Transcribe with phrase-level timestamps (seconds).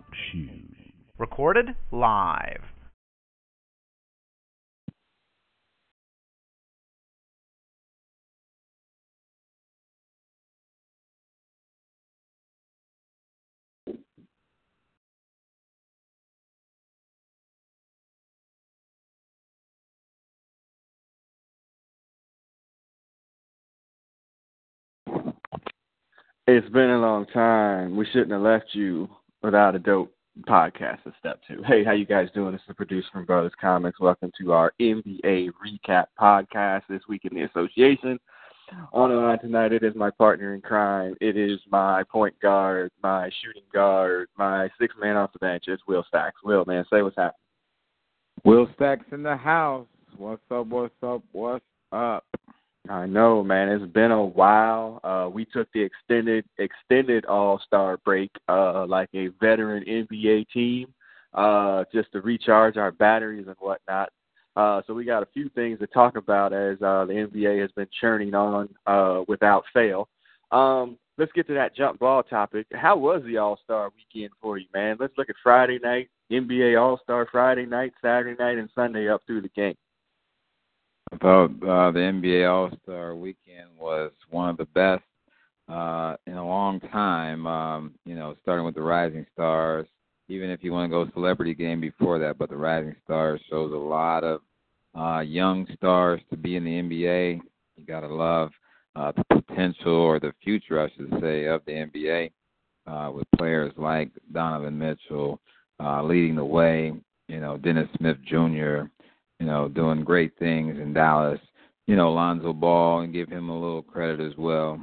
[0.00, 0.92] Talk shoes.
[1.18, 2.62] Recorded live.
[26.46, 27.96] It's been a long time.
[27.96, 29.08] We shouldn't have left you
[29.42, 30.12] without a dope
[30.46, 31.62] podcast to step two.
[31.66, 32.52] Hey, how you guys doing?
[32.52, 34.00] This is the producer from Brothers Comics.
[34.00, 38.18] Welcome to our NBA recap podcast this week in the association.
[38.92, 41.16] On the line tonight, it is my partner in crime.
[41.20, 45.64] It is my point guard, my shooting guard, my six man off the bench.
[45.66, 46.36] It's Will Stacks.
[46.44, 47.34] Will, man, say what's happening.
[48.44, 49.88] Will Stacks in the house.
[50.16, 50.66] What's up?
[50.68, 51.22] What's up?
[51.32, 52.24] What's up?
[52.88, 53.68] I know, man.
[53.68, 55.00] It's been a while.
[55.04, 60.92] Uh, we took the extended extended All Star break, uh, like a veteran NBA team,
[61.34, 64.10] uh, just to recharge our batteries and whatnot.
[64.56, 67.70] Uh, so we got a few things to talk about as uh, the NBA has
[67.72, 70.08] been churning on uh, without fail.
[70.50, 72.66] Um, let's get to that jump ball topic.
[72.72, 74.96] How was the All Star weekend for you, man?
[74.98, 79.22] Let's look at Friday night, NBA All Star Friday night, Saturday night, and Sunday up
[79.26, 79.76] through the game.
[81.12, 85.02] I thought uh, the NBA All Star Weekend was one of the best
[85.68, 87.46] uh, in a long time.
[87.46, 89.86] Um, you know, starting with the Rising Stars.
[90.28, 93.72] Even if you want to go celebrity game before that, but the Rising Stars shows
[93.72, 94.40] a lot of
[94.96, 97.40] uh, young stars to be in the NBA.
[97.76, 98.50] You gotta love
[98.94, 102.30] uh, the potential or the future, I should say, of the NBA
[102.86, 105.40] uh, with players like Donovan Mitchell
[105.82, 106.92] uh, leading the way.
[107.26, 108.84] You know, Dennis Smith Jr
[109.40, 111.40] you know, doing great things in Dallas.
[111.86, 114.80] You know, Lonzo Ball and give him a little credit as well.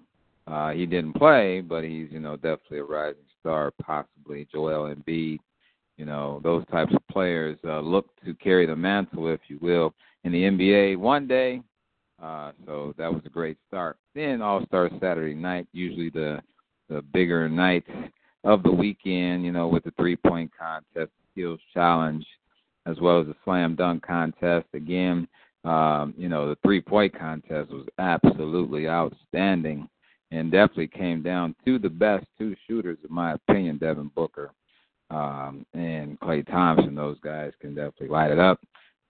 [0.47, 5.39] Uh, he didn't play, but he's you know definitely a rising star, possibly Joel Embiid.
[5.97, 9.93] You know, those types of players uh, look to carry the mantle, if you will,
[10.23, 11.61] in the NBA one day.
[12.21, 13.97] Uh, so that was a great start.
[14.15, 16.41] Then All Star Saturday night, usually the
[16.89, 17.85] the bigger night
[18.43, 19.45] of the weekend.
[19.45, 22.25] You know, with the three point contest, skills challenge,
[22.87, 24.65] as well as the slam dunk contest.
[24.73, 25.27] Again,
[25.63, 29.87] um, you know, the three point contest was absolutely outstanding
[30.31, 34.51] and definitely came down to the best two shooters, in my opinion, Devin Booker
[35.09, 36.95] um, and Klay Thompson.
[36.95, 38.59] Those guys can definitely light it up.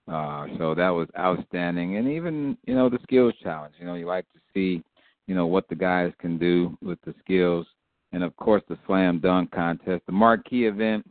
[0.07, 1.97] Uh, so that was outstanding.
[1.97, 3.73] And even, you know, the skills challenge.
[3.79, 4.83] You know, you like to see,
[5.27, 7.66] you know, what the guys can do with the skills.
[8.13, 11.05] And of course, the slam dunk contest, the marquee event.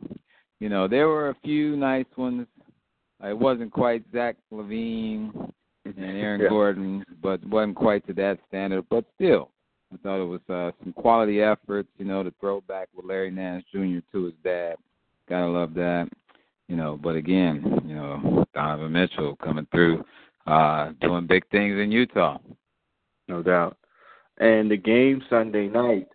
[0.59, 2.47] You know, there were a few nice ones
[3.23, 5.51] it wasn't quite Zach LaVine
[5.85, 6.49] and Aaron yeah.
[6.49, 8.85] Gordon, but wasn't quite to that standard.
[8.89, 9.49] But still,
[9.93, 11.89] I thought it was uh, some quality efforts.
[11.97, 13.99] You know, to throw back with Larry Nance Jr.
[14.11, 14.75] to his dad.
[15.29, 16.09] Gotta love that.
[16.67, 20.03] You know, but again, you know, Donovan Mitchell coming through,
[20.45, 22.39] uh, doing big things in Utah.
[23.29, 23.77] No doubt.
[24.39, 26.07] And the game Sunday night,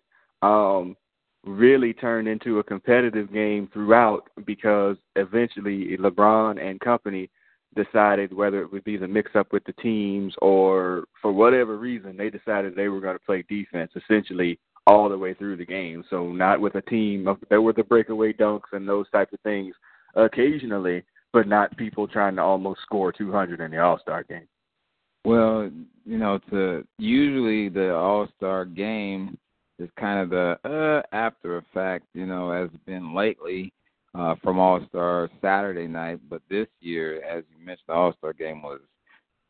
[0.43, 0.97] um,
[1.45, 7.29] really turned into a competitive game throughout because eventually LeBron and company
[7.75, 12.17] decided whether it would be the mix up with the teams or for whatever reason
[12.17, 16.05] they decided they were going to play defense essentially all the way through the game.
[16.11, 19.41] So not with a team of there were the breakaway dunks and those types of
[19.41, 19.75] things
[20.15, 24.47] occasionally, but not people trying to almost score 200 in the All-Star game.
[25.25, 25.71] Well,
[26.05, 29.39] you know, to usually the All-Star game
[29.83, 33.73] is kind of the uh, after effect, you know, has been lately
[34.15, 36.21] uh, from All Star Saturday night.
[36.31, 38.81] But this year, as you mentioned, the All Star game was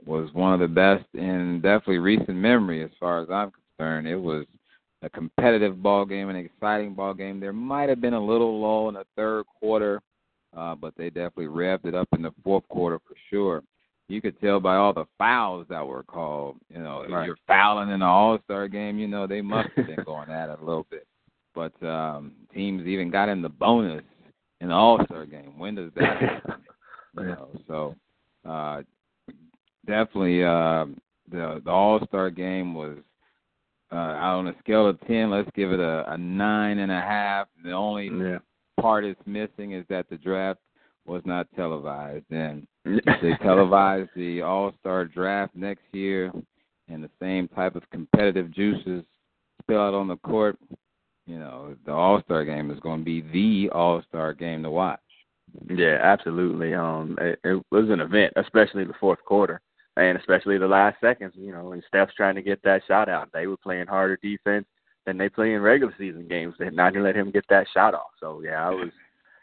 [0.04, 4.08] was one of the best in definitely recent memory, as far as I'm concerned.
[4.08, 4.46] It was
[5.02, 7.38] a competitive ball game, an exciting ball game.
[7.38, 10.00] There might have been a little lull in the third quarter,
[10.56, 13.62] uh, but they definitely revved it up in the fourth quarter for sure
[14.08, 16.56] you could tell by all the fouls that were called.
[16.68, 17.22] You know, right.
[17.22, 20.30] if you're fouling in an All Star game, you know they must have been going
[20.30, 21.06] at it a little bit.
[21.54, 24.02] But um teams even got in the bonus
[24.60, 25.58] in the All Star game.
[25.58, 26.54] When does that happen?
[27.16, 27.94] you know, so
[28.48, 28.82] uh
[29.86, 30.86] definitely uh
[31.30, 32.98] the the All Star game was
[33.92, 37.46] uh, on a scale of ten, let's give it a, a nine and a half.
[37.62, 38.38] The only Yeah.
[38.80, 40.60] part it's missing is that the draft
[41.06, 42.90] was not televised, and they
[43.42, 46.32] televise the All Star draft next year,
[46.88, 49.04] and the same type of competitive juices
[49.62, 50.58] spill out on the court.
[51.26, 54.70] You know, the All Star game is going to be the All Star game to
[54.70, 55.00] watch.
[55.68, 56.74] Yeah, absolutely.
[56.74, 59.60] Um, it, it was an event, especially the fourth quarter,
[59.96, 61.32] and especially the last seconds.
[61.36, 63.28] You know, and Steph's trying to get that shot out.
[63.32, 64.66] They were playing harder defense
[65.04, 67.66] than they play in regular season games, and not going to let him get that
[67.74, 68.10] shot off.
[68.20, 68.90] So yeah, I was.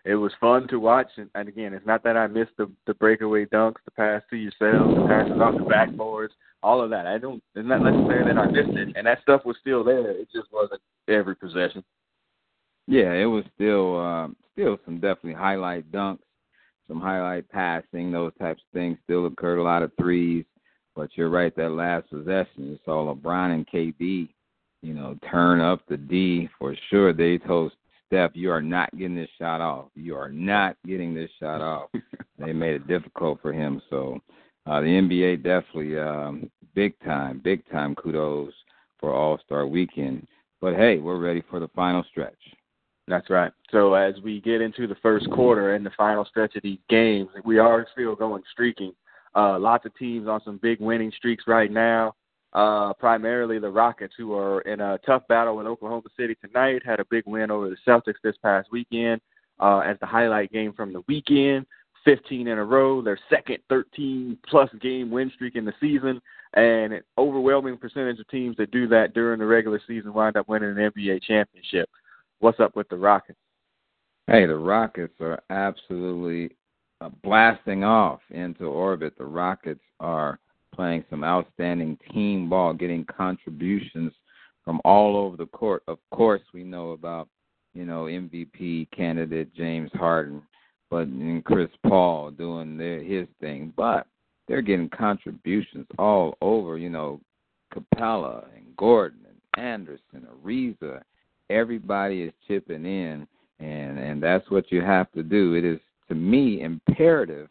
[0.06, 2.94] It was fun to watch, and, and again, it's not that I missed the the
[2.94, 6.30] breakaway dunks, the pass to yourself, the passes off the backboards,
[6.64, 7.06] all of that.
[7.06, 7.44] I don't.
[7.56, 10.12] It's not necessarily that I missed it, and that stuff was still there.
[10.12, 11.84] It just wasn't every possession.
[12.88, 16.20] Yeah, it was still um, still some definitely highlight dunks,
[16.88, 19.60] some highlight passing, those types of things still occurred.
[19.60, 20.46] A lot of threes,
[20.96, 21.56] but you're right.
[21.56, 24.30] That last possession, you saw LeBron and KD,
[24.82, 27.14] you know, turn up the D for sure.
[27.14, 27.74] They told
[28.10, 29.90] Steph, "You are not getting this shot off.
[29.96, 31.90] You are not getting this shot off."
[32.40, 33.82] they made it difficult for him.
[33.90, 34.20] So
[34.66, 38.54] uh, the NBA definitely um, big time, big time kudos
[39.00, 40.28] for All Star Weekend.
[40.60, 42.38] But hey, we're ready for the final stretch.
[43.08, 43.52] That's right.
[43.72, 47.30] So as we get into the first quarter and the final stretch of these games,
[47.44, 48.94] we are still going streaking.
[49.36, 52.14] Uh, lots of teams on some big winning streaks right now.
[52.54, 57.00] Uh, primarily the Rockets, who are in a tough battle in Oklahoma City tonight, had
[57.00, 59.22] a big win over the Celtics this past weekend
[59.60, 61.66] uh, as the highlight game from the weekend.
[62.06, 66.22] 15 in a row, their second 13 plus game win streak in the season,
[66.54, 70.48] and an overwhelming percentage of teams that do that during the regular season wind up
[70.48, 71.90] winning an NBA championship.
[72.40, 73.38] What's up with the Rockets?
[74.28, 76.56] Hey, the Rockets are absolutely
[77.02, 79.18] uh, blasting off into orbit.
[79.18, 80.40] The Rockets are
[80.80, 84.14] playing some outstanding team ball, getting contributions
[84.64, 85.84] from all over the court.
[85.90, 87.28] Of course, we know about
[87.74, 90.42] you know MVP candidate James Harden,
[90.90, 94.08] but and Chris Paul doing their his thing, but
[94.48, 96.78] they're getting contributions all over.
[96.78, 97.20] You know,
[97.76, 101.02] Capela and Gordon and Anderson, Ariza
[101.50, 103.28] everybody is chipping in
[103.60, 107.50] and and that's what you have to do it is to me imperative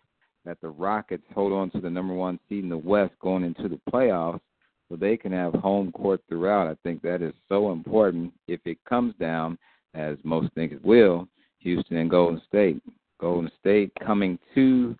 [0.49, 3.69] that the rockets hold on to the number one seed in the west going into
[3.69, 4.41] the playoffs
[4.89, 6.67] so they can have home court throughout.
[6.67, 9.59] I think that is so important if it comes down
[9.93, 11.29] as most think it will
[11.59, 12.83] houston and golden state.
[13.21, 14.97] Golden state coming to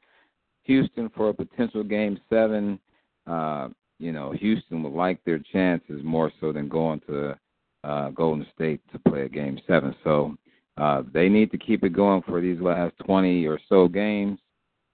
[0.65, 2.79] houston for a potential game seven.
[3.27, 3.69] Uh
[3.99, 7.35] you know houston would like their chances more so than going to
[7.85, 9.95] uh, Golden State to play a game seven.
[10.05, 10.37] So
[10.77, 14.41] uh, they need to keep it going for these last 20 or so games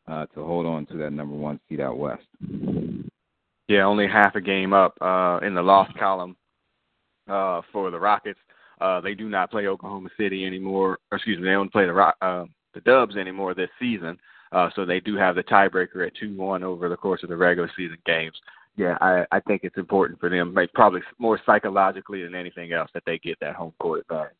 [0.07, 2.25] uh, to hold on to that number one seed out west.
[3.69, 6.37] Yeah, only half a game up uh, in the loss column
[7.29, 8.41] uh, for the Rockets.
[8.81, 10.99] Uh, they do not play Oklahoma City anymore.
[11.11, 14.19] Or excuse me, they don't play the Rock, uh, the Dubs anymore this season.
[14.53, 17.37] Uh, so they do have the tiebreaker at two one over the course of the
[17.37, 18.37] regular season games
[18.77, 22.91] yeah, I, I think it's important for them, like probably more psychologically than anything else,
[22.95, 24.37] that they get that home court advantage.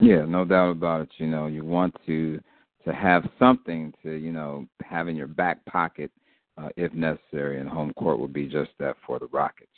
[0.00, 1.08] Yeah, no doubt about it.
[1.18, 2.40] You know, you want to
[2.84, 6.10] to have something to you know have in your back pocket
[6.58, 9.70] uh, if necessary, and home court would be just that for the Rockets.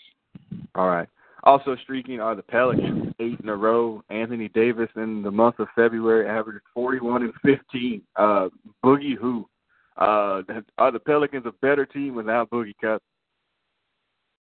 [0.75, 1.09] All right.
[1.43, 4.03] Also streaking are the Pelicans, eight in a row.
[4.11, 8.03] Anthony Davis in the month of February averaged 41 and 15.
[8.17, 8.49] Uh,
[8.85, 9.49] Boogie who
[9.97, 10.43] uh,
[10.77, 13.01] are the Pelicans a better team without Boogie Cousins?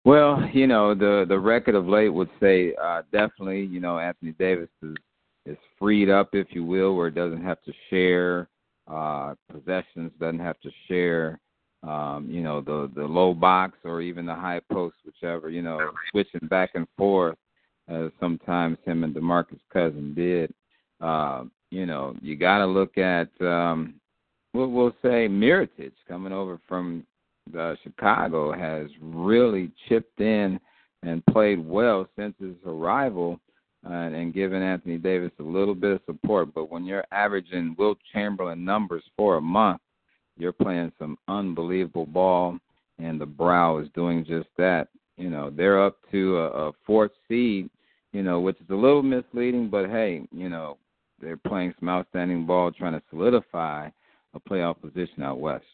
[0.05, 3.61] Well, you know the the record of late would say uh, definitely.
[3.61, 4.95] You know Anthony Davis is
[5.45, 8.47] is freed up, if you will, where it doesn't have to share
[8.87, 11.39] uh, possessions, doesn't have to share,
[11.83, 15.49] um, you know, the the low box or even the high post, whichever.
[15.49, 17.37] You know, switching back and forth,
[17.87, 20.53] as sometimes him and Demarcus Cousins did.
[21.01, 23.95] Uh, you know, you got to look at um,
[24.53, 27.05] we'll, we'll say Mirotic coming over from
[27.57, 30.59] uh, Chicago has really chipped in
[31.03, 33.39] and played well since his arrival
[33.85, 36.53] uh, and giving Anthony Davis a little bit of support.
[36.53, 39.81] But when you're averaging Wilt Chamberlain numbers for a month,
[40.37, 42.57] you're playing some unbelievable ball,
[42.99, 44.87] and the Brow is doing just that.
[45.17, 47.69] You know, they're up to a, a fourth seed,
[48.13, 50.77] you know, which is a little misleading, but hey, you know,
[51.21, 53.89] they're playing some outstanding ball trying to solidify
[54.33, 55.65] a playoff position out west.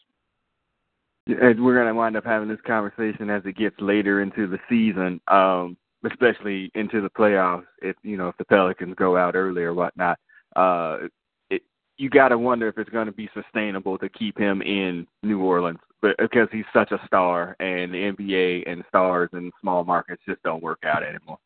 [1.26, 4.58] And we're going to wind up having this conversation as it gets later into the
[4.68, 7.66] season, um, especially into the playoffs.
[7.82, 10.18] If you know if the Pelicans go out early or whatnot,
[10.56, 10.98] uh,
[11.50, 11.62] it,
[11.96, 15.40] you got to wonder if it's going to be sustainable to keep him in New
[15.40, 20.22] Orleans but because he's such a star, and the NBA and stars and small markets
[20.26, 21.38] just don't work out anymore.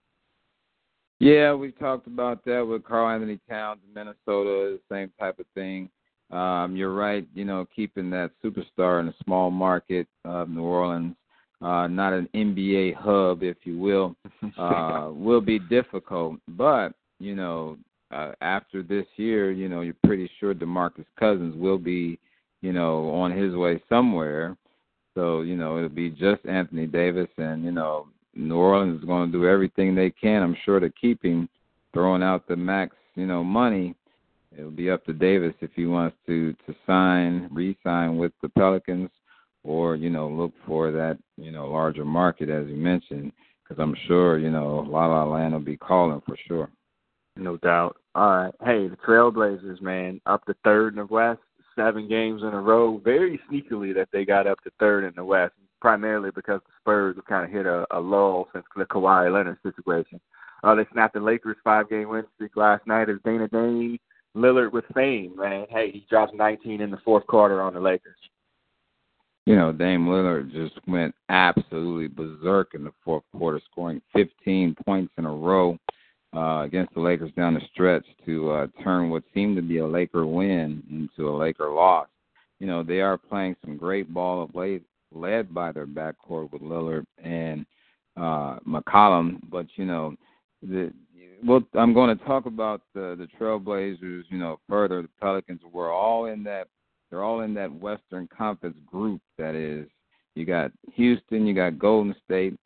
[1.20, 5.88] Yeah, we talked about that with Karl-Anthony Towns in Minnesota, the same type of thing.
[6.30, 11.14] Um, you're right, you know, keeping that superstar in a small market of New Orleans,
[11.64, 14.14] uh, not an NBA hub, if you will,
[14.58, 16.38] uh, will be difficult.
[16.48, 17.78] But, you know,
[18.10, 22.18] uh, after this year, you know, you're pretty sure DeMarcus Cousins will be,
[22.60, 24.56] you know, on his way somewhere.
[25.14, 29.30] So, you know, it'll be just Anthony Davis and, you know, New Orleans is going
[29.30, 31.48] to do everything they can, I'm sure, to keep him
[31.92, 33.94] throwing out the max, you know, money.
[34.56, 39.10] It'll be up to Davis if he wants to to sign, re-sign with the Pelicans,
[39.64, 43.96] or you know, look for that you know larger market as you mentioned, because I'm
[44.06, 46.70] sure you know La La Land will be calling for sure.
[47.36, 47.96] No doubt.
[48.14, 48.54] All right.
[48.62, 51.40] Hey, the Trailblazers, man, up to third in the West,
[51.74, 53.00] seven games in a row.
[53.04, 57.16] Very sneakily that they got up to third in the West primarily because the Spurs
[57.16, 60.18] have kind of hit a, a lull since the Kawhi Leonard situation.
[60.62, 63.98] Uh, they snapped the Lakers' five-game win streak last night as Dana Dane
[64.34, 65.66] Lillard with fame, man.
[65.68, 68.16] Hey, he drops 19 in the fourth quarter on the Lakers.
[69.46, 75.12] You know, Dame Lillard just went absolutely berserk in the fourth quarter, scoring 15 points
[75.18, 75.78] in a row
[76.34, 79.86] uh, against the Lakers down the stretch to uh, turn what seemed to be a
[79.86, 82.08] Laker win into a Laker loss.
[82.58, 84.82] You know, they are playing some great ball of late
[85.12, 87.66] led by their backcourt with Lillard and
[88.16, 89.40] uh, McCollum.
[89.50, 90.16] But you know,
[90.62, 90.92] the
[91.46, 94.24] well, I'm going to talk about the the Trailblazers.
[94.30, 96.68] You know, further the Pelicans were all in that.
[97.14, 99.20] They're all in that Western Conference group.
[99.38, 99.86] That is,
[100.34, 102.56] you got Houston, you got Golden State,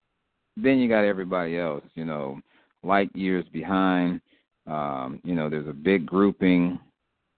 [0.56, 1.84] then you got everybody else.
[1.94, 2.40] You know,
[2.82, 4.22] light years behind.
[4.66, 6.78] Um, you know, there's a big grouping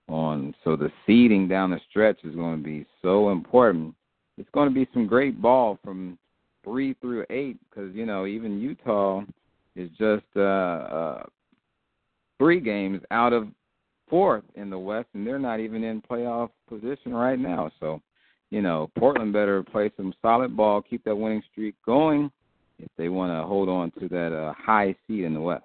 [0.09, 0.55] on.
[0.63, 3.95] So the seeding down the stretch is going to be so important
[4.41, 6.19] it's going to be some great ball from
[6.65, 9.23] three through eight because you know even Utah
[9.77, 11.23] is just uh, uh,
[12.39, 13.49] three games out of
[14.11, 17.71] fourth in the West, and they're not even in playoff position right now.
[17.81, 18.03] So,
[18.51, 22.31] you know, Portland better play some solid ball, keep that winning streak going
[22.79, 25.65] if they want to hold on to that uh, high seed in the West.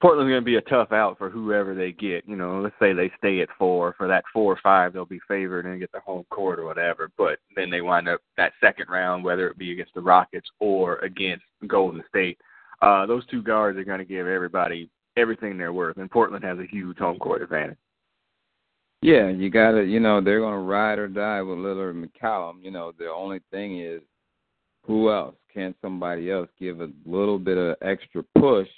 [0.00, 2.28] Portland's going to be a tough out for whoever they get.
[2.28, 3.94] You know, let's say they stay at four.
[3.96, 7.10] For that four or five, they'll be favored and get the home court or whatever.
[7.16, 10.98] But then they wind up that second round, whether it be against the Rockets or
[10.98, 12.38] against Golden State.
[12.82, 16.58] Uh, those two guards are going to give everybody everything they're worth, and Portland has
[16.58, 17.78] a huge home court advantage.
[19.02, 22.08] Yeah, you got to, you know, they're going to ride or die with Lillard and
[22.12, 22.64] McCollum.
[22.64, 24.02] You know, the only thing is,
[24.84, 25.36] who else?
[25.52, 28.68] Can somebody else give a little bit of extra push?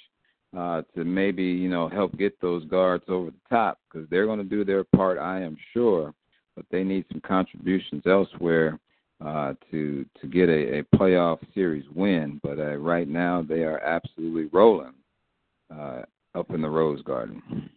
[0.57, 4.39] uh, to maybe you know help get those guards over the top because they're going
[4.39, 6.13] to do their part, I am sure,
[6.55, 8.79] but they need some contributions elsewhere
[9.25, 12.39] uh, to to get a, a playoff series win.
[12.43, 14.93] But uh, right now they are absolutely rolling
[15.73, 16.01] uh,
[16.35, 17.69] up in the Rose Garden.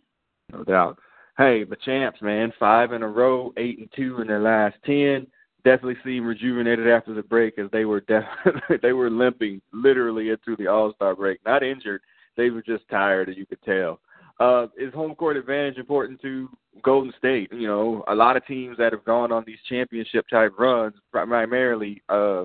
[0.52, 0.98] No doubt.
[1.36, 5.26] Hey, the champs, man, five in a row, eight and two in their last ten.
[5.64, 8.24] Definitely seem rejuvenated after the break as they were def-
[8.82, 11.40] they were limping literally into the All Star break.
[11.44, 12.02] Not injured,
[12.36, 14.00] they were just tired, as you could tell.
[14.40, 16.48] Uh, is home court advantage important to
[16.82, 17.52] Golden State?
[17.52, 22.02] You know, a lot of teams that have gone on these championship type runs, primarily
[22.08, 22.44] uh,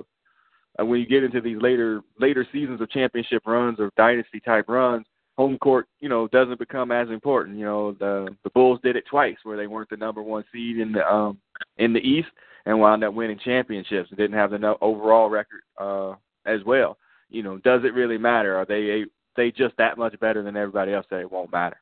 [0.78, 5.04] when you get into these later later seasons of championship runs or dynasty type runs,
[5.40, 7.56] home court, you know, doesn't become as important.
[7.58, 10.78] You know, the the Bulls did it twice where they weren't the number one seed
[10.78, 11.38] in the um
[11.78, 12.28] in the East
[12.66, 16.12] and wound up winning championships and didn't have the no, overall record uh
[16.44, 16.98] as well.
[17.30, 18.54] You know, does it really matter?
[18.54, 21.80] Are they they just that much better than everybody else that it won't matter.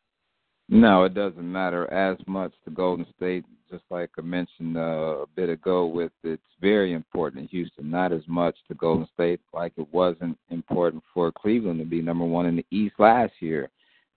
[0.68, 3.44] No, it doesn't matter as much to Golden State.
[3.70, 7.90] Just like I mentioned uh, a bit ago, with it's very important in Houston.
[7.90, 12.24] Not as much to Golden State like it wasn't important for Cleveland to be number
[12.24, 13.70] one in the East last year.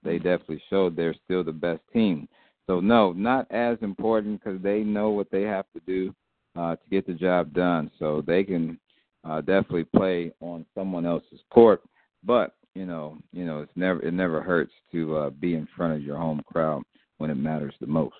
[0.03, 2.27] They definitely showed they're still the best team.
[2.67, 6.13] So no, not as important because they know what they have to do
[6.57, 7.91] uh, to get the job done.
[7.99, 8.79] So they can
[9.23, 11.81] uh, definitely play on someone else's court.
[12.23, 15.93] But you know, you know, it's never it never hurts to uh, be in front
[15.93, 16.83] of your home crowd
[17.17, 18.15] when it matters the most.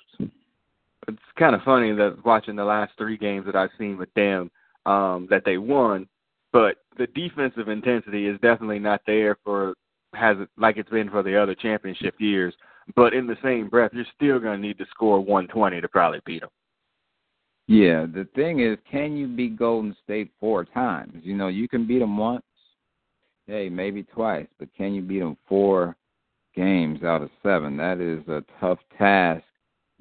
[1.08, 4.52] It's kind of funny that watching the last three games that I've seen with them
[4.86, 6.08] um, that they won,
[6.54, 9.74] but the defensive intensity is definitely not there for
[10.14, 12.54] has it like it's been for the other championship years.
[12.96, 16.20] But in the same breath, you're still going to need to score 120 to probably
[16.26, 16.50] beat them.
[17.68, 21.22] Yeah, the thing is, can you beat Golden State four times?
[21.24, 22.44] You know, you can beat them once,
[23.52, 25.96] hey, maybe twice, but can you beat them four
[26.56, 27.78] games out of seven?
[27.78, 29.44] That is a tough task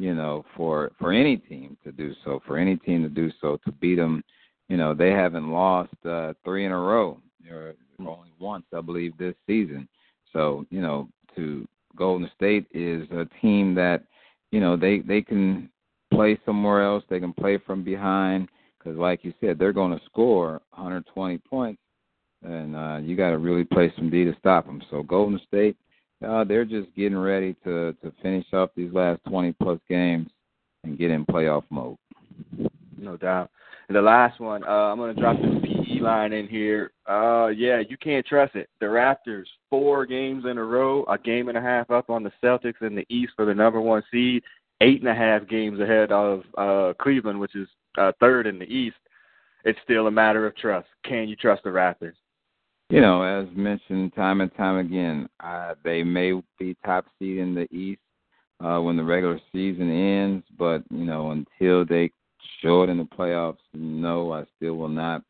[0.01, 3.59] you know, for for any team to do so, for any team to do so,
[3.67, 4.25] to beat them,
[4.71, 9.17] you know, they haven't lost uh, three in a row, or only once, I believe,
[9.19, 9.87] this season.
[10.33, 14.05] So, you know, to Golden State is a team that,
[14.53, 15.69] you know, they they can
[16.11, 17.05] play somewhere else.
[17.11, 21.83] They can play from behind because, like you said, they're going to score 120 points,
[22.43, 24.83] and uh, you got to really play some D to stop them.
[24.91, 25.77] So Golden State,
[26.27, 30.29] uh, they're just getting ready to to finish up these last 20 plus games
[30.85, 31.97] and get in playoff mode.
[32.99, 33.51] No doubt.
[33.89, 36.93] And the last one, uh, I'm going to drop this PE line in here.
[37.09, 38.69] Uh, yeah, you can't trust it.
[38.79, 42.31] The Raptors, four games in a row, a game and a half up on the
[42.43, 44.45] Celtics in the East for the number one seed,
[44.81, 47.67] eight and a half games ahead of uh, Cleveland, which is
[47.99, 48.97] uh, third in the East.
[49.65, 50.87] It's still a matter of trust.
[51.05, 52.15] Can you trust the Raptors?
[52.91, 57.55] You know, as mentioned time and time again, uh, they may be top seed in
[57.55, 58.01] the East
[58.59, 62.11] uh, when the regular season ends, but you know, until they
[62.61, 65.23] show it in the playoffs, no, I still will not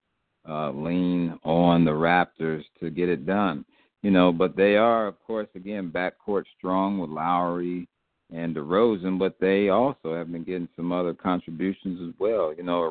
[0.48, 3.66] uh, lean on the Raptors to get it done.
[4.02, 7.86] You know, but they are, of course, again backcourt strong with Lowry
[8.32, 12.54] and DeRozan, but they also have been getting some other contributions as well.
[12.56, 12.90] You know, a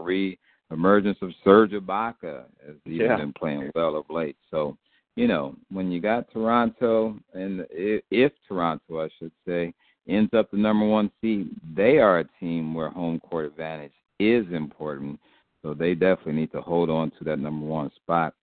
[0.69, 3.17] re-emergence of Serge Ibaka has even yeah.
[3.17, 4.38] been playing well of late.
[4.51, 4.77] So,
[5.15, 9.73] you know, when you got Toronto, and if, if Toronto, I should say,
[10.07, 14.45] ends up the number one seed, they are a team where home court advantage is
[14.51, 15.19] important.
[15.61, 18.33] So they definitely need to hold on to that number one spot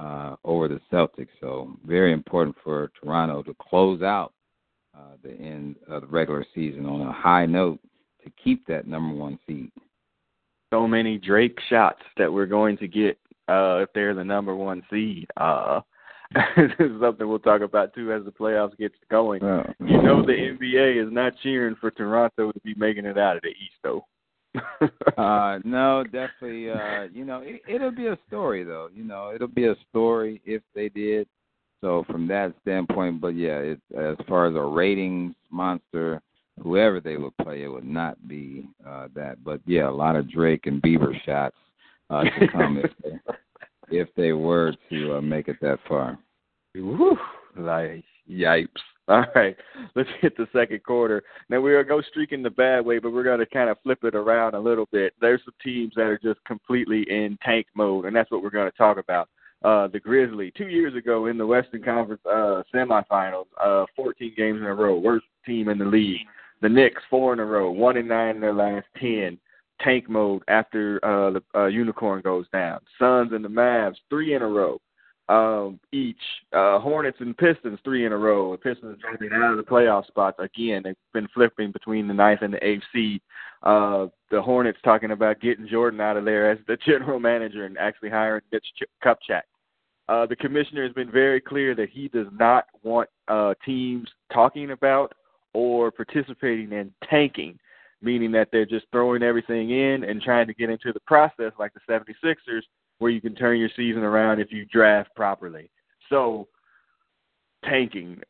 [0.00, 1.28] uh, over the Celtics.
[1.40, 4.32] So very important for Toronto to close out
[4.96, 7.78] uh, the end of the regular season on a high note
[8.24, 9.70] to keep that number one seed.
[10.74, 13.16] So many Drake shots that we're going to get
[13.46, 15.28] uh, if they're the number one seed.
[15.36, 15.82] Uh,
[16.56, 19.40] this is something we'll talk about too as the playoffs gets going.
[19.44, 19.62] Oh.
[19.78, 23.42] You know the NBA is not cheering for Toronto to be making it out of
[23.42, 24.04] the East, though.
[25.16, 29.48] uh no definitely uh you know it, it'll be a story though you know it'll
[29.48, 31.26] be a story if they did
[31.80, 36.22] so from that standpoint but yeah it as far as a ratings monster
[36.62, 40.30] whoever they would play it would not be uh that but yeah a lot of
[40.30, 41.56] drake and bieber shots
[42.10, 43.18] uh to come if they
[44.00, 46.18] if they were to uh, make it that far
[46.74, 47.16] Woo,
[47.56, 48.68] like yipes
[49.06, 49.54] All right,
[49.94, 51.22] let's hit the second quarter.
[51.50, 54.14] Now we're gonna go streaking the bad way, but we're gonna kind of flip it
[54.14, 55.12] around a little bit.
[55.20, 58.70] There's some teams that are just completely in tank mode, and that's what we're gonna
[58.70, 59.28] talk about.
[59.62, 64.58] Uh, the Grizzlies two years ago in the Western Conference uh, semifinals, uh, 14 games
[64.60, 66.20] in a row, worst team in the league.
[66.64, 69.36] The Knicks four in a row, one and nine in their last ten.
[69.82, 72.80] Tank mode after uh, the uh, unicorn goes down.
[72.98, 74.80] Suns and the Mavs three in a row
[75.28, 76.16] um, each.
[76.54, 78.52] Uh, Hornets and Pistons three in a row.
[78.52, 80.80] The Pistons dropping out of the playoff spots again.
[80.82, 83.20] They've been flipping between the ninth and the eighth seed.
[83.62, 87.76] Uh, the Hornets talking about getting Jordan out of there as the general manager and
[87.76, 88.64] actually hiring Mitch
[89.04, 89.42] Kupchak.
[90.08, 94.70] Uh, the commissioner has been very clear that he does not want uh, teams talking
[94.70, 95.12] about
[95.54, 97.58] or participating in tanking,
[98.02, 101.72] meaning that they're just throwing everything in and trying to get into the process like
[101.72, 102.62] the 76ers
[102.98, 105.70] where you can turn your season around if you draft properly.
[106.10, 106.48] So,
[107.64, 108.20] tanking.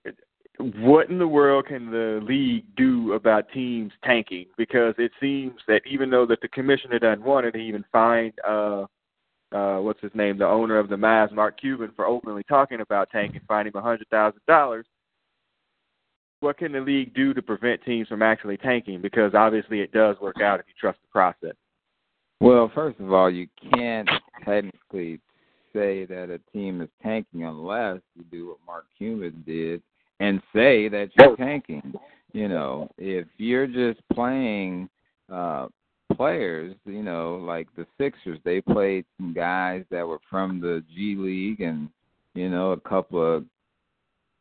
[0.58, 4.46] What in the world can the league do about teams tanking?
[4.56, 8.84] Because it seems that even though that the commissioner doesn't want it, even fined uh,
[9.52, 13.10] uh, what's his name, the owner of the Mavs, Mark Cuban, for openly talking about
[13.10, 14.86] tanking, fining him a hundred thousand dollars.
[16.44, 19.00] What can the league do to prevent teams from actually tanking?
[19.00, 21.56] Because obviously it does work out if you trust the process.
[22.38, 24.06] Well, first of all, you can't
[24.44, 25.20] technically
[25.72, 29.82] say that a team is tanking unless you do what Mark Cuban did
[30.20, 31.94] and say that you're tanking.
[32.34, 34.90] You know, if you're just playing
[35.32, 35.68] uh
[36.14, 41.16] players, you know, like the Sixers, they played some guys that were from the G
[41.16, 41.88] League and
[42.34, 43.44] you know, a couple of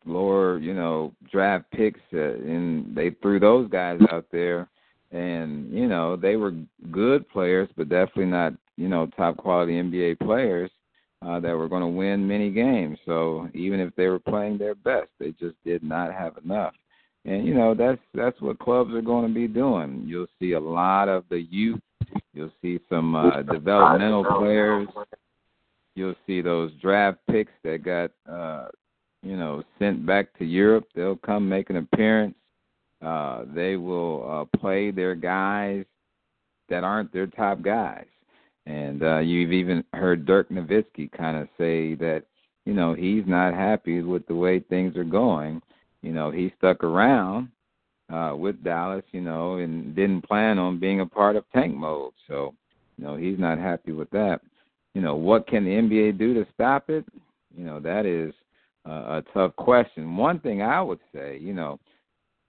[0.06, 4.70] lower, you know, draft picks uh, and they threw those guys out there
[5.14, 6.54] and you know they were
[6.92, 10.72] good players, but definitely not you know top quality NBA players
[11.26, 12.98] uh, that were going to win many games.
[13.06, 16.74] So even if they were playing their best, they just did not have enough.
[17.26, 20.04] And you know that's that's what clubs are going to be doing.
[20.06, 21.80] You'll see a lot of the youth.
[22.34, 24.88] You'll see some uh, developmental players.
[25.96, 28.68] You'll see those draft picks that got uh,
[29.24, 30.86] you know sent back to Europe.
[30.94, 32.36] They'll come make an appearance
[33.04, 35.84] uh, they will uh, play their guys
[36.70, 38.06] that aren't their top guys.
[38.66, 42.24] And uh, you've even heard Dirk Nowitzki kind of say that,
[42.66, 45.62] you know, he's not happy with the way things are going.
[46.02, 47.50] You know, he stuck around
[48.12, 52.14] uh, with Dallas, you know, and didn't plan on being a part of tank mode.
[52.30, 52.54] So,
[52.98, 54.40] you know, he's not happy with that.
[54.94, 57.04] You know, what can the NBA do to stop it?
[57.58, 58.34] You know, that is
[58.86, 60.18] a tough question.
[60.18, 61.80] One thing I would say, you know,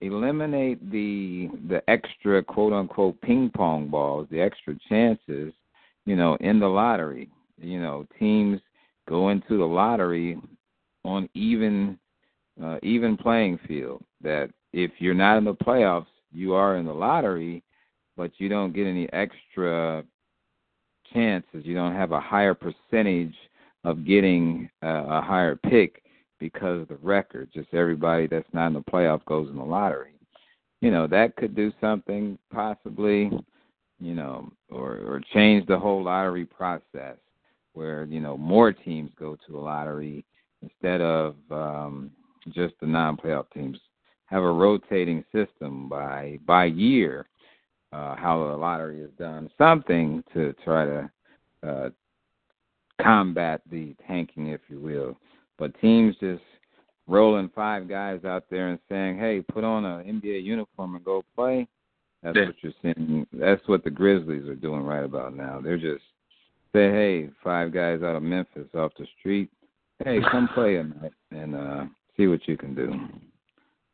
[0.01, 5.53] eliminate the the extra quote unquote ping pong balls, the extra chances,
[6.05, 7.29] you know, in the lottery.
[7.57, 8.59] You know, teams
[9.07, 10.39] go into the lottery
[11.03, 11.97] on even
[12.61, 14.03] uh, even playing field.
[14.21, 17.63] That if you're not in the playoffs, you are in the lottery,
[18.17, 20.03] but you don't get any extra
[21.13, 21.65] chances.
[21.65, 23.35] You don't have a higher percentage
[23.85, 26.01] of getting a higher pick
[26.39, 27.49] because of the record.
[27.53, 30.13] Just everybody that's not in the playoff goes in the lottery.
[30.81, 33.31] You know that could do something possibly.
[33.99, 37.15] You know, or or change the whole lottery process
[37.73, 40.25] where you know more teams go to the lottery
[40.61, 42.11] instead of um,
[42.53, 43.77] just the non-playoff teams.
[44.27, 47.27] Have a rotating system by by year,
[47.93, 49.49] uh, how the lottery is done.
[49.57, 51.11] Something to try to
[51.63, 51.89] uh,
[53.01, 55.17] combat the tanking, if you will.
[55.57, 56.43] But teams just
[57.07, 61.23] rolling five guys out there and saying, "Hey, put on an NBA uniform and go
[61.35, 61.67] play."
[62.23, 62.45] That's yeah.
[62.45, 63.27] what you're seeing.
[63.33, 65.61] That's what the Grizzlies are doing right about now.
[65.61, 66.03] They're just
[66.73, 69.49] say, "Hey, five guys out of Memphis off the street,
[70.03, 71.85] hey, come play tonight and uh
[72.17, 72.91] see what you can do."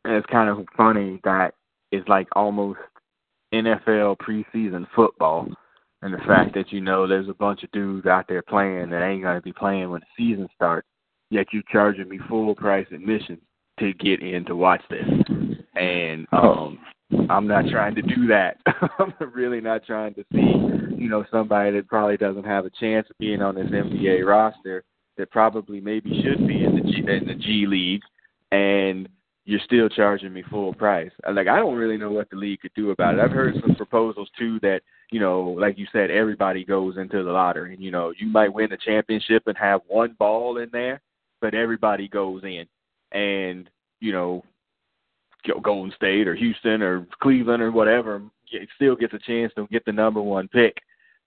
[0.04, 1.54] And it's kind of funny that
[1.92, 2.78] it's like almost
[3.52, 5.46] NFL preseason football,
[6.00, 9.02] and the fact that you know there's a bunch of dudes out there playing that
[9.02, 10.88] ain't gonna be playing when the season starts,
[11.32, 13.40] yet you're charging me full price admission
[13.80, 15.06] to get in to watch this,
[15.74, 16.78] and um.
[17.28, 18.56] I'm not trying to do that.
[18.98, 20.54] I'm really not trying to see,
[20.96, 24.82] you know, somebody that probably doesn't have a chance of being on this NBA roster
[25.18, 28.00] that probably maybe should be in the G, in the G League,
[28.50, 29.10] and
[29.44, 31.10] you're still charging me full price.
[31.30, 33.20] Like I don't really know what the league could do about it.
[33.20, 37.30] I've heard some proposals too that you know, like you said, everybody goes into the
[37.30, 37.74] lottery.
[37.74, 41.02] And, you know, you might win the championship and have one ball in there,
[41.42, 42.64] but everybody goes in,
[43.12, 43.68] and
[44.00, 44.42] you know,
[45.62, 48.22] Golden State or Houston or Cleveland or whatever
[48.76, 50.78] still gets a chance to get the number one pick.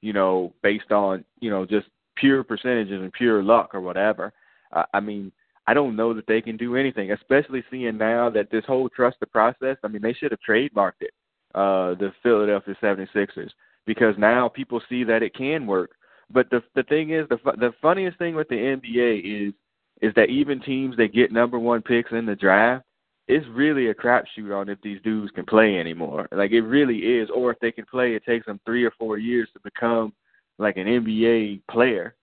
[0.01, 4.33] You know, based on you know just pure percentages and pure luck or whatever.
[4.71, 5.31] Uh, I mean,
[5.67, 9.17] I don't know that they can do anything, especially seeing now that this whole trust
[9.19, 9.77] the process.
[9.83, 11.11] I mean, they should have trademarked it,
[11.53, 13.49] uh, the Philadelphia 76ers,
[13.85, 15.91] because now people see that it can work.
[16.31, 19.53] But the the thing is, the the funniest thing with the NBA is
[20.01, 22.85] is that even teams that get number one picks in the draft,
[23.27, 26.27] it's really a crapshoot on if these dudes can play anymore.
[26.31, 29.17] Like it really is, or if they can play, it takes them three or four
[29.17, 30.13] years to become
[30.59, 32.15] like an NBA player.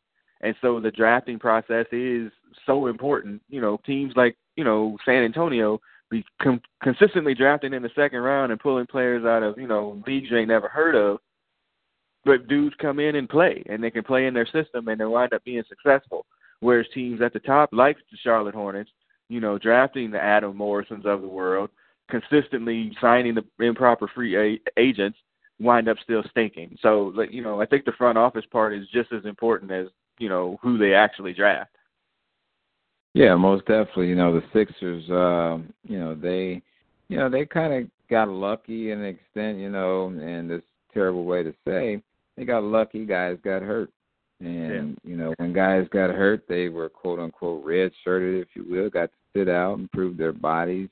[0.42, 2.30] And so the drafting process is
[2.66, 3.42] so important.
[3.48, 5.80] You know, teams like you know San Antonio
[6.11, 10.00] be com- consistently drafting in the second round and pulling players out of you know
[10.06, 11.18] leagues you ain't never heard of.
[12.24, 15.04] But dudes come in and play, and they can play in their system, and they
[15.04, 16.24] wind up being successful.
[16.62, 18.90] Whereas teams at the top, like the Charlotte Hornets,
[19.29, 21.70] you know, drafting the Adam Morrisons of the world,
[22.09, 25.18] consistently signing the improper free a- agents,
[25.59, 26.79] wind up still stinking.
[26.81, 29.88] So, like, you know, I think the front office part is just as important as
[30.20, 31.75] you know who they actually draft.
[33.12, 34.09] Yeah, most definitely.
[34.09, 36.62] You know, the Sixers, uh, you know, they,
[37.09, 39.59] you know, they kind of got lucky in an extent.
[39.59, 40.62] You know, and this
[40.94, 42.01] terrible way to say,
[42.37, 43.05] they got lucky.
[43.05, 43.90] Guys got hurt.
[44.42, 45.11] And yeah.
[45.11, 48.90] you know, when guys got hurt, they were quote unquote red shirted, if you will,
[48.90, 50.88] got to sit out and prove their bodies,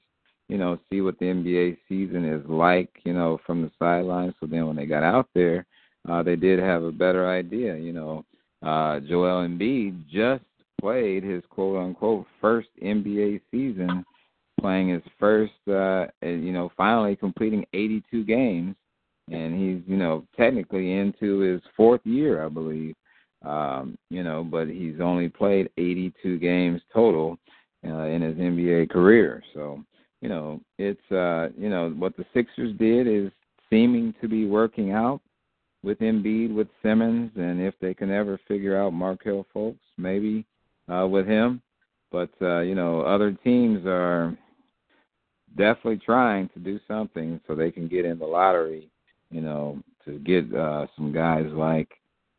[0.49, 4.35] you know, see what the NBA season is like, you know, from the sidelines.
[4.39, 5.67] So then when they got out there,
[6.09, 7.77] uh, they did have a better idea.
[7.77, 8.25] You know,
[8.63, 10.45] uh, Joel Embiid just
[10.81, 14.05] played his quote unquote first NBA season,
[14.61, 18.77] playing his first, uh, you know, finally completing 82 games,
[19.29, 22.95] and he's you know technically into his fourth year, I believe
[23.43, 27.39] um, you know, but he's only played 82 games total
[27.87, 29.43] uh, in his NBA career.
[29.55, 29.83] So,
[30.21, 33.31] you know, it's uh, you know what the Sixers did is
[33.71, 35.21] seeming to be working out
[35.83, 40.45] with Embiid, with Simmons, and if they can ever figure out Markelle Fultz, maybe
[40.93, 41.63] uh, with him.
[42.13, 44.37] But uh, you know, other teams are
[45.57, 48.91] definitely trying to do something so they can get in the lottery.
[49.31, 51.89] You know, to get uh, some guys like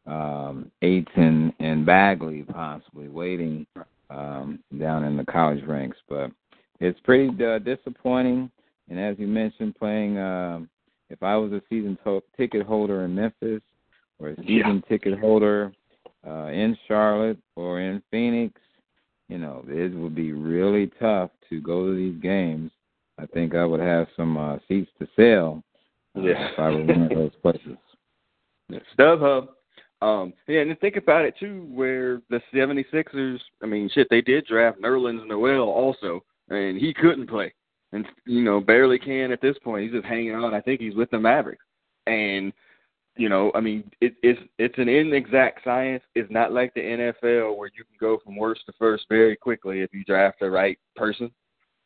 [0.08, 3.66] um, Ayton and Bagley possibly waiting
[4.10, 5.98] um, down in the college ranks.
[6.10, 6.32] But
[6.80, 8.52] it's pretty uh, disappointing.
[8.90, 10.60] And as you mentioned, playing, uh,
[11.10, 13.62] if I was a season to- ticket holder in Memphis
[14.20, 14.90] or a season yeah.
[14.90, 15.72] ticket holder
[16.28, 18.60] uh, in Charlotte or in Phoenix,
[19.30, 22.72] you know, it would be really tough to go to these games
[23.22, 25.64] I think I would have some uh, seats to sell
[26.18, 26.50] uh, Yeah.
[26.52, 27.78] if I were one of those places.
[28.98, 29.50] StubHub.
[30.02, 34.46] Um, yeah, and think about it too, where the 76ers, I mean, shit, they did
[34.48, 37.54] draft Nerlens Noel also, and he couldn't play,
[37.92, 39.84] and you know, barely can at this point.
[39.84, 40.56] He's just hanging on.
[40.56, 41.64] I think he's with the Mavericks,
[42.08, 42.52] and
[43.16, 46.04] you know, I mean, it, it's it's an inexact science.
[46.16, 49.82] It's not like the NFL where you can go from worst to first very quickly
[49.82, 51.30] if you draft the right person.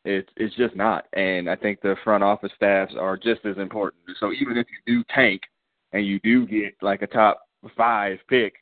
[0.06, 4.04] It's it's just not, and I think the front office staffs are just as important.
[4.20, 5.42] So even if you do tank
[5.92, 7.42] and you do get like a top
[7.76, 8.54] five pick,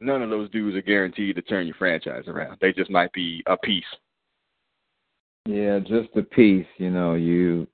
[0.00, 2.58] none of those dudes are guaranteed to turn your franchise around.
[2.60, 3.84] They just might be a piece.
[5.46, 6.66] Yeah, just a piece.
[6.78, 7.66] You know, you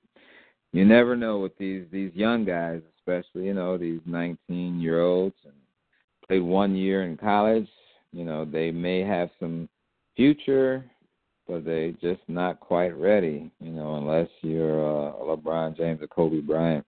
[0.71, 5.35] you never know with these these young guys, especially you know these 19 year olds
[5.45, 5.53] and
[6.27, 7.67] played one year in college.
[8.11, 9.67] You know, they may have some
[10.15, 10.85] future,
[11.47, 13.51] but they just not quite ready.
[13.59, 16.85] You know, unless you're uh, LeBron James or Kobe Bryant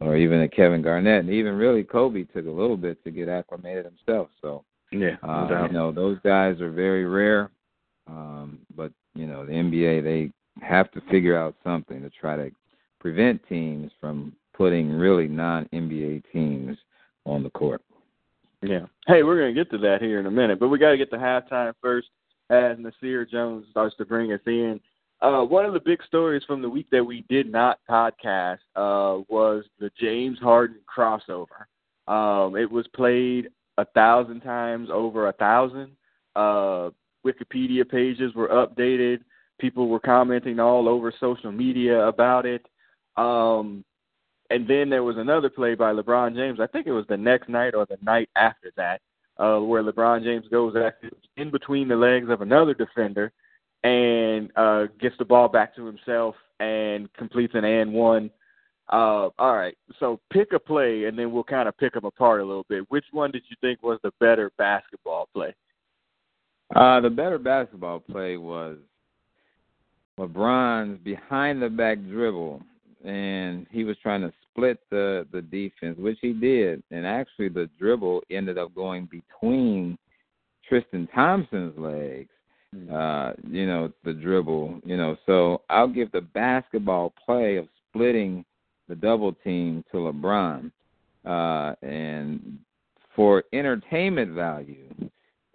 [0.00, 3.28] or even a Kevin Garnett, and even really Kobe took a little bit to get
[3.28, 4.28] acclimated himself.
[4.40, 7.50] So Yeah, uh, you know, those guys are very rare.
[8.06, 10.32] Um, but you know, the NBA they
[10.64, 12.50] have to figure out something to try to
[12.98, 16.76] prevent teams from putting really non-NBA teams
[17.24, 17.82] on the court.
[18.62, 18.86] Yeah.
[19.06, 21.10] Hey, we're gonna get to that here in a minute, but we got to get
[21.10, 22.08] to halftime first.
[22.50, 24.80] As Nasir Jones starts to bring us in,
[25.22, 29.22] uh, one of the big stories from the week that we did not podcast uh,
[29.28, 31.66] was the James Harden crossover.
[32.08, 35.92] Um, it was played a thousand times over a thousand.
[36.34, 36.90] Uh,
[37.24, 39.20] Wikipedia pages were updated.
[39.60, 42.64] People were commenting all over social media about it.
[43.16, 43.84] Um,
[44.48, 46.60] and then there was another play by LeBron James.
[46.60, 49.02] I think it was the next night or the night after that,
[49.36, 50.74] uh, where LeBron James goes
[51.36, 53.32] in between the legs of another defender
[53.84, 58.30] and uh, gets the ball back to himself and completes an and one.
[58.92, 62.40] Uh, all right, so pick a play, and then we'll kind of pick them apart
[62.40, 62.84] a little bit.
[62.90, 65.54] Which one did you think was the better basketball play?
[66.74, 68.78] Uh, the better basketball play was
[70.18, 72.62] LeBron's behind the back dribble,
[73.04, 76.82] and he was trying to split the the defense, which he did.
[76.90, 79.96] And actually, the dribble ended up going between
[80.68, 82.30] Tristan Thompson's legs.
[82.92, 84.80] Uh, you know, the dribble.
[84.84, 88.44] You know, so I'll give the basketball play of splitting
[88.88, 90.70] the double team to LeBron.
[91.24, 92.58] Uh, and
[93.16, 94.88] for entertainment value,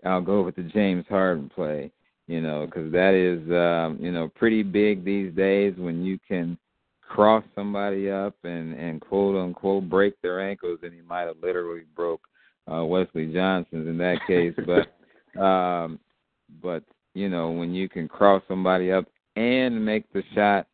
[0.06, 1.92] I'll go with the James Harden play.
[2.28, 6.58] You know, because that is um, you know pretty big these days when you can
[7.08, 11.84] cross somebody up and and quote unquote break their ankles, and he might have literally
[11.96, 12.22] broke
[12.72, 16.00] uh, Wesley Johnson's in that case, but um,
[16.62, 16.84] but
[17.16, 20.68] you know when you can cross somebody up and make the shot,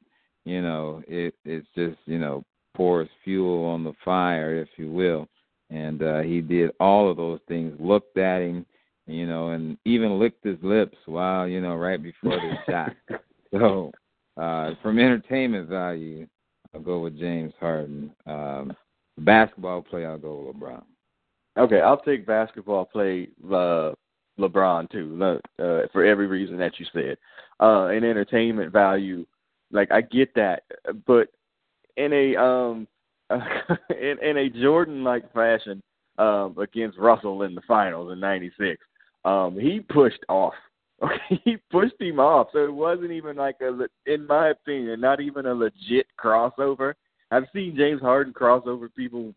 [0.43, 2.43] you know it it's just you know
[2.75, 5.27] pours fuel on the fire, if you will.
[5.69, 7.73] And uh, he did all of those things.
[7.79, 8.65] Looked at him,
[9.07, 12.91] you know, and even licked his lips while you know right before the shot.
[13.51, 13.91] So
[14.35, 16.27] uh, from entertainment value,
[16.73, 18.11] I'll go with James Harden.
[18.25, 18.73] Um,
[19.19, 20.83] basketball play, I'll go with LeBron.
[21.57, 23.91] Okay, I'll take basketball play uh,
[24.41, 25.21] LeBron too,
[25.59, 27.17] uh, for every reason that you said.
[27.59, 29.25] Uh, entertainment value,
[29.71, 30.63] like I get that,
[31.05, 31.29] but
[31.97, 32.87] in a um
[33.31, 35.81] in, in a Jordan like fashion
[36.17, 38.83] um against Russell in the finals in '96,
[39.25, 40.53] um he pushed off.
[41.03, 45.19] Okay, he pushed him off, so it wasn't even like a, in my opinion, not
[45.19, 46.93] even a legit crossover.
[47.31, 49.33] I've seen James Harden cross over people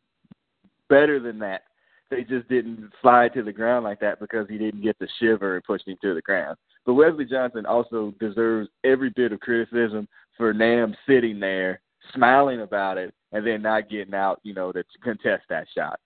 [0.88, 1.62] better than that
[2.10, 5.56] they just didn't slide to the ground like that because he didn't get the shiver
[5.56, 6.56] and pushed him to the ground.
[6.86, 11.80] But Wesley Johnson also deserves every bit of criticism for Nam sitting there,
[12.14, 15.98] smiling about it, and then not getting out, you know, to contest that shot.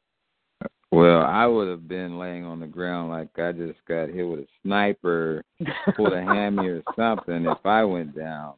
[0.90, 4.40] Well, I would have been laying on the ground like I just got hit with
[4.40, 5.44] a sniper,
[5.96, 7.44] pulled a hammy or something.
[7.44, 8.54] If I went down,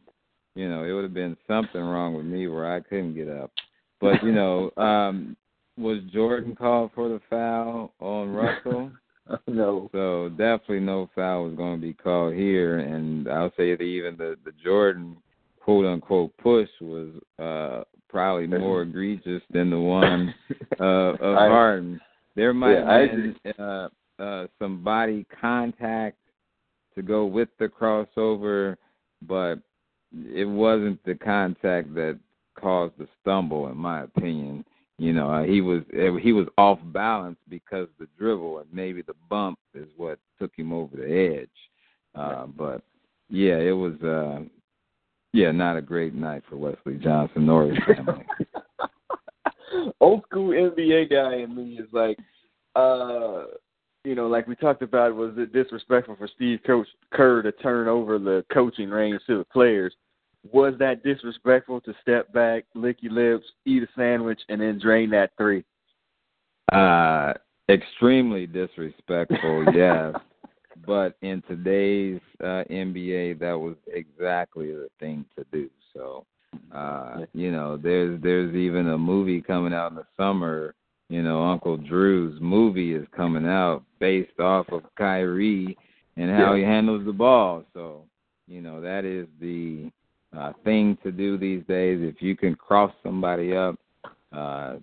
[0.54, 3.50] you know, it would have been something wrong with me where I couldn't get up.
[4.00, 5.36] But you know, um
[5.80, 8.90] was Jordan called for the foul on Russell?
[9.46, 9.88] no.
[9.92, 14.16] So definitely no foul was going to be called here, and I'll say that even
[14.16, 15.16] the the Jordan
[15.60, 20.34] quote unquote push was uh probably more egregious than the one
[20.80, 22.00] uh, of I- Harden.
[22.36, 23.88] There might Yeah, have been uh,
[24.18, 26.16] uh, some body contact
[26.94, 28.76] to go with the crossover,
[29.26, 29.56] but
[30.12, 32.18] it wasn't the contact that
[32.54, 34.64] caused the stumble, in my opinion.
[35.00, 35.80] You know, uh, he was
[36.20, 40.74] he was off balance because the dribble, and maybe the bump is what took him
[40.74, 41.48] over the edge.
[42.14, 42.82] Uh, but
[43.30, 44.44] yeah, it was uh,
[45.32, 48.26] Yeah, not a great night for Wesley Johnson nor his family.
[50.00, 52.18] Old school NBA guy in me is like,
[52.74, 53.44] uh,
[54.04, 57.86] you know, like we talked about, was it disrespectful for Steve Coach Kerr to turn
[57.86, 59.94] over the coaching reins to the players?
[60.48, 65.10] Was that disrespectful to step back, lick your lips, eat a sandwich, and then drain
[65.10, 65.64] that three?
[66.72, 67.34] Uh,
[67.68, 70.14] extremely disrespectful, yes.
[70.86, 75.68] but in today's uh, NBA, that was exactly the thing to do.
[75.92, 76.24] So,
[76.74, 80.74] uh, you know, there's there's even a movie coming out in the summer.
[81.10, 85.76] You know, Uncle Drew's movie is coming out based off of Kyrie
[86.16, 87.64] and how he handles the ball.
[87.74, 88.04] So,
[88.46, 89.90] you know, that is the
[90.36, 91.98] uh, thing to do these days.
[92.02, 93.76] If you can cross somebody up,
[94.32, 94.76] uh,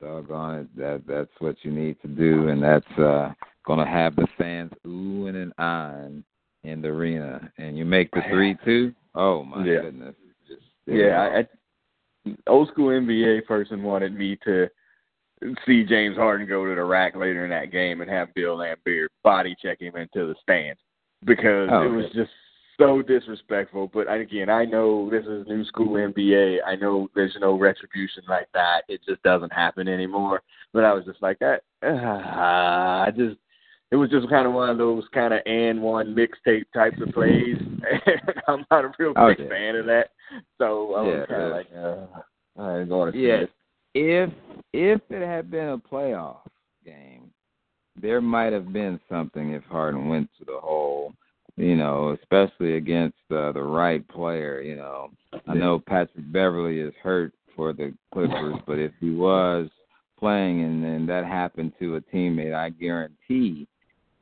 [0.00, 3.32] doggone it, that that's what you need to do, and that's uh,
[3.66, 6.24] going to have the fans oohing and eyeing
[6.64, 7.50] in the arena.
[7.58, 8.94] And you make the three two.
[9.14, 9.80] Oh my yeah.
[9.82, 10.14] goodness!
[10.46, 14.68] Just, yeah, I, I, old school NBA person wanted me to
[15.66, 19.06] see James Harden go to the rack later in that game and have Bill Laimbeer
[19.22, 20.80] body check him into the stands
[21.24, 22.30] because oh, it was just
[22.78, 23.90] so disrespectful.
[23.92, 26.58] But again, I know this is new school NBA.
[26.66, 28.82] I know there's no retribution like that.
[28.88, 30.42] It just doesn't happen anymore.
[30.72, 31.62] But I was just like that.
[31.82, 33.36] Uh, I just
[33.90, 37.12] it was just kind of one of those kind of and one mixtape types of
[37.14, 37.56] plays.
[38.06, 39.48] and I'm not a real big okay.
[39.48, 40.10] fan of that.
[40.58, 43.34] So I was yeah, kind of like, uh, I ain't going to see yeah.
[43.34, 43.50] it.
[43.94, 44.30] If
[44.72, 46.40] if it had been a playoff
[46.84, 47.30] game,
[48.00, 51.14] there might have been something if Harden went to the hole
[51.56, 54.60] you know, especially against uh, the right player.
[54.60, 55.10] You know,
[55.46, 59.68] I know Patrick Beverley is hurt for the Clippers, but if he was
[60.18, 63.66] playing and then that happened to a teammate, I guarantee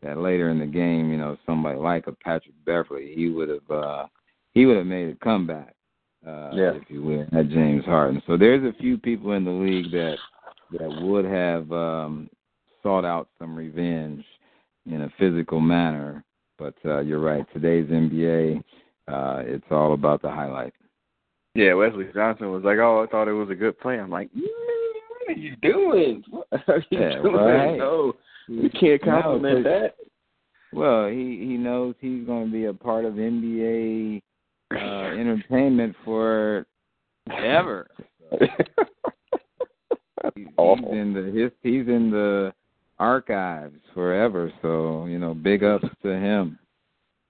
[0.02, 3.70] that later in the game, you know, somebody like a Patrick Beverley, he would have
[3.70, 4.06] uh,
[4.52, 5.74] he would have made a comeback,
[6.26, 6.72] uh, yeah.
[6.72, 8.22] if you will, at James Harden.
[8.26, 10.16] So there's a few people in the league that
[10.78, 12.28] that would have um,
[12.82, 14.24] sought out some revenge
[14.86, 16.24] in a physical manner
[16.64, 17.44] but uh, you're right.
[17.52, 18.58] Today's NBA,
[19.08, 20.72] uh, it's all about the highlight.
[21.54, 24.32] Yeah, Wesley Johnson was like, "Oh, I thought it was a good play." I'm like,
[24.32, 26.24] mm, "What are you doing?
[26.30, 27.34] What are you yeah, doing?
[27.34, 27.76] Right.
[27.76, 28.14] No,
[28.48, 29.94] you can't compliment no, that."
[30.72, 34.22] Well, he he knows he's going to be a part of NBA
[34.72, 36.66] uh, entertainment for
[37.30, 37.88] ever.
[38.40, 38.48] he's,
[40.34, 42.52] he's in the his, he's in the
[42.98, 44.52] archives forever.
[44.62, 46.58] So you know, big ups to him.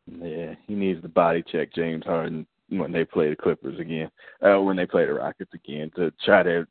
[0.07, 4.11] Yeah, he needs to body check James Harden when they play the Clippers again,
[4.43, 6.67] uh, when they play the Rockets again, to try to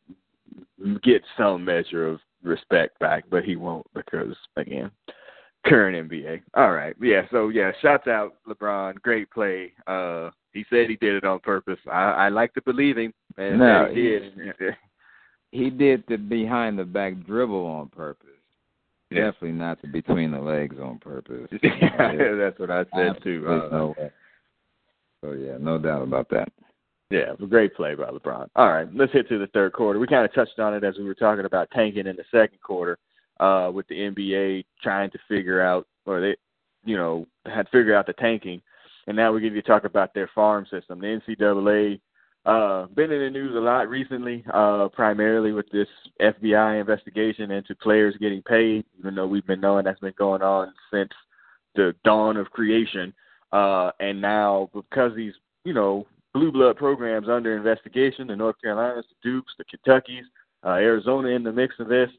[1.01, 3.25] get some measure of respect back.
[3.29, 4.91] But he won't because again,
[5.65, 6.41] current NBA.
[6.55, 7.23] All right, yeah.
[7.31, 9.71] So yeah, shouts out LeBron, great play.
[9.87, 11.79] Uh, he said he did it on purpose.
[11.91, 14.33] I, I like to believe him, and no, he did.
[15.51, 18.27] he did the behind the back dribble on purpose.
[19.13, 19.25] Yeah.
[19.25, 21.47] Definitely not the between the legs on purpose.
[21.63, 23.45] yeah, that's what I said too.
[23.47, 24.11] Uh, no way.
[25.23, 26.51] So yeah, no doubt about that.
[27.09, 28.47] Yeah, a great play by LeBron.
[28.55, 29.99] All right, let's hit to the third quarter.
[29.99, 32.59] We kind of touched on it as we were talking about tanking in the second
[32.61, 32.97] quarter,
[33.39, 36.35] uh, with the NBA trying to figure out, or they,
[36.85, 38.61] you know, had figured out the tanking,
[39.07, 40.99] and now we get to talk about their farm system.
[40.99, 41.99] The NCAA
[42.45, 45.87] uh, been in the news a lot recently, uh, primarily with this
[46.21, 50.73] FBI investigation into players getting paid, even though we've been knowing that's been going on
[50.91, 51.11] since
[51.75, 53.13] the dawn of creation.
[53.53, 59.05] Uh, and now, because these, you know, blue blood programs under investigation, the North Carolinas,
[59.09, 60.23] the Dukes, the Kentuckys,
[60.65, 62.09] uh, Arizona in the mix of this,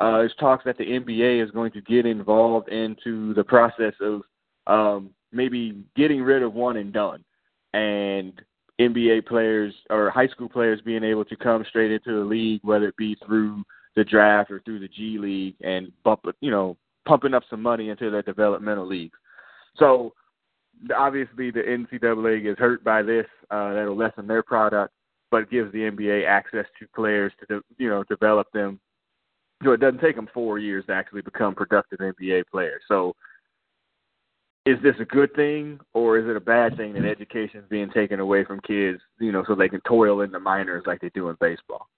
[0.00, 4.22] uh, there's talks that the NBA is going to get involved into the process of
[4.66, 7.22] um, maybe getting rid of one and done.
[7.74, 8.32] And
[8.80, 12.88] NBA players or high school players being able to come straight into the league, whether
[12.88, 13.62] it be through
[13.96, 17.90] the draft or through the G League, and bump, you know, pumping up some money
[17.90, 19.18] into their developmental leagues.
[19.76, 20.14] So
[20.96, 23.26] obviously, the NCAA gets hurt by this.
[23.50, 24.94] Uh, that'll lessen their product,
[25.30, 28.80] but gives the NBA access to players to, you know, develop them.
[29.62, 32.80] Know, it doesn't take them four years to actually become productive NBA players.
[32.88, 33.14] So
[34.66, 37.90] is this a good thing or is it a bad thing that education is being
[37.90, 41.10] taken away from kids, you know, so they can toil in the minors like they
[41.14, 41.88] do in baseball?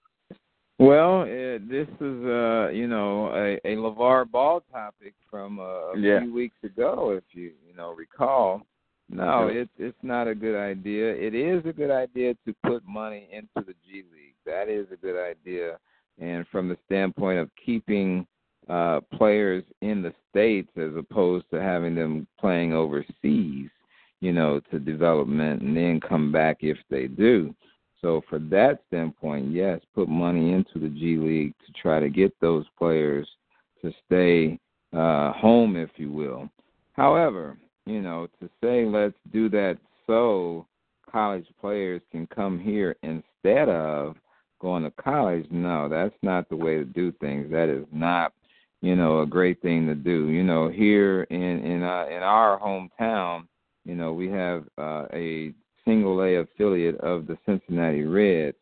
[0.79, 5.99] Well, uh, this is uh, you know a, a LeVar Ball topic from uh, a
[5.99, 6.21] yeah.
[6.21, 8.63] few weeks ago, if you you know recall.
[9.09, 11.13] No, it's it's not a good idea.
[11.13, 14.35] It is a good idea to put money into the G League.
[14.45, 15.77] That is a good idea,
[16.19, 18.25] and from the standpoint of keeping
[18.69, 23.69] uh, players in the states as opposed to having them playing overseas.
[24.23, 27.53] you know, to development and then come back if they do.
[28.01, 32.33] So for that standpoint, yes, put money into the G League to try to get
[32.39, 33.27] those players
[33.81, 34.57] to stay
[34.97, 36.49] uh, home, if you will.
[36.93, 40.65] However, you know, to say let's do that so
[41.11, 44.15] college players can come here instead of
[44.61, 47.51] going to college, no, that's not the way to do things.
[47.51, 48.31] That is not,
[48.83, 50.27] you know, a great thing to do.
[50.27, 53.47] You know, here in in uh, in our hometown,
[53.85, 55.53] you know, we have uh, a
[55.85, 58.57] single A affiliate of the Cincinnati Reds,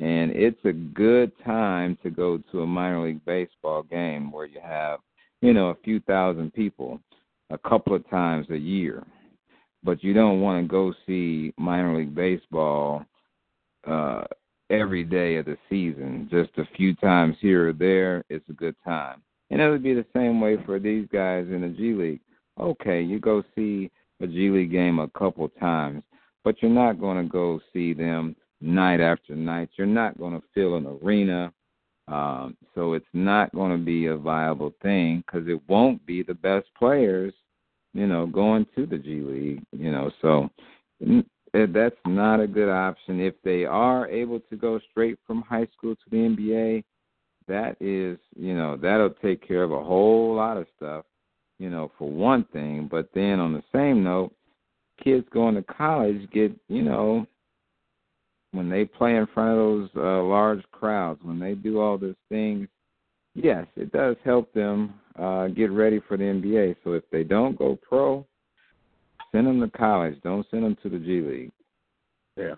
[0.00, 4.60] and it's a good time to go to a minor league baseball game where you
[4.62, 5.00] have,
[5.42, 7.00] you know, a few thousand people
[7.50, 9.04] a couple of times a year.
[9.82, 13.04] But you don't want to go see minor league baseball
[13.88, 14.22] uh
[14.70, 16.28] every day of the season.
[16.30, 19.20] Just a few times here or there, it's a good time.
[19.54, 22.20] And it would be the same way for these guys in the G League.
[22.58, 23.88] Okay, you go see
[24.20, 26.02] a G League game a couple times,
[26.42, 29.68] but you're not going to go see them night after night.
[29.78, 31.52] You're not going to fill an arena.
[32.08, 36.34] Um, so it's not going to be a viable thing because it won't be the
[36.34, 37.32] best players,
[37.92, 39.62] you know, going to the G League.
[39.70, 40.50] You know, so
[41.52, 43.20] that's not a good option.
[43.20, 46.82] If they are able to go straight from high school to the NBA,
[47.48, 51.04] that is, you know, that'll take care of a whole lot of stuff
[51.58, 52.88] you know, for one thing.
[52.90, 54.34] But then on the same note,
[55.02, 57.26] kids going to college get, you know,
[58.52, 62.14] when they play in front of those uh, large crowds, when they do all those
[62.28, 62.68] things,
[63.34, 66.76] yes, it does help them uh, get ready for the NBA.
[66.84, 68.24] So if they don't go pro,
[69.32, 70.20] send them to college.
[70.22, 71.52] Don't send them to the G League.
[72.36, 72.54] Yeah,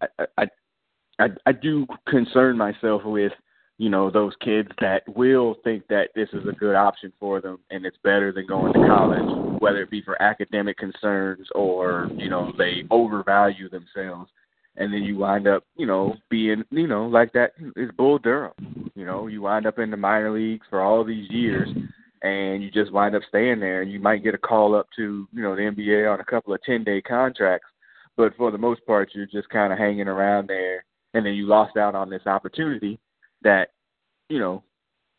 [0.00, 0.46] I I
[1.18, 3.32] I, I do concern myself with
[3.80, 7.58] you know those kids that will think that this is a good option for them
[7.70, 12.28] and it's better than going to college whether it be for academic concerns or you
[12.28, 14.30] know they overvalue themselves.
[14.76, 18.90] And then you wind up you know being you know like that is bull durham.
[18.94, 21.68] You know you wind up in the minor leagues for all these years
[22.22, 23.80] and you just wind up staying there.
[23.80, 26.52] And you might get a call up to you know the nba on a couple
[26.52, 27.68] of ten day contracts
[28.16, 31.46] but for the most part you're just kind of hanging around there and then you
[31.46, 32.98] lost out on this opportunity
[33.42, 33.70] that
[34.28, 34.62] you know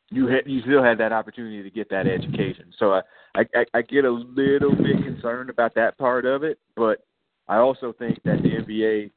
[0.10, 2.74] you had you still had that opportunity to get that education.
[2.78, 3.02] So I,
[3.36, 7.06] I I get a little bit concerned about that part of it, but
[7.48, 9.12] I also think that the NBA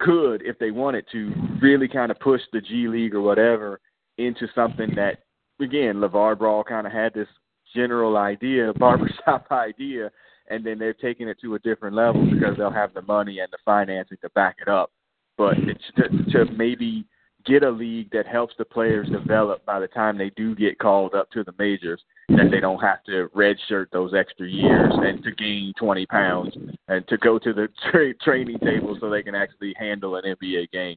[0.00, 1.32] could, if they wanted to,
[1.62, 3.80] really kind of push the G League or whatever
[4.18, 5.18] into something that
[5.60, 7.28] again LeVar Ball kind of had this
[7.74, 10.10] general idea, barbershop idea,
[10.48, 13.52] and then they've taken it to a different level because they'll have the money and
[13.52, 14.90] the financing to back it up.
[15.36, 17.06] But it's to, to maybe
[17.46, 21.14] get a league that helps the players develop by the time they do get called
[21.14, 25.30] up to the majors, that they don't have to redshirt those extra years and to
[25.32, 26.56] gain 20 pounds
[26.88, 30.70] and to go to the tra- training table so they can actually handle an NBA
[30.70, 30.96] game.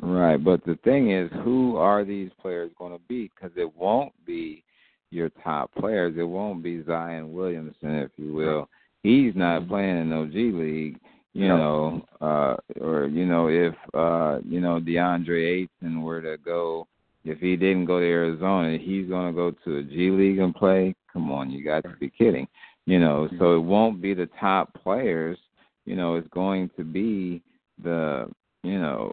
[0.00, 3.30] Right, but the thing is, who are these players going to be?
[3.34, 4.62] Because it won't be
[5.10, 6.14] your top players.
[6.16, 8.68] It won't be Zion Williamson, if you will.
[9.02, 11.00] He's not playing in no G League
[11.34, 16.86] you know, uh, or you know, if uh, you know DeAndre Ayton were to go,
[17.24, 20.54] if he didn't go to Arizona, he's going to go to a G League and
[20.54, 20.94] play.
[21.12, 22.48] Come on, you got to be kidding.
[22.86, 25.38] You know, so it won't be the top players.
[25.84, 27.42] You know, it's going to be
[27.82, 28.28] the
[28.62, 29.12] you know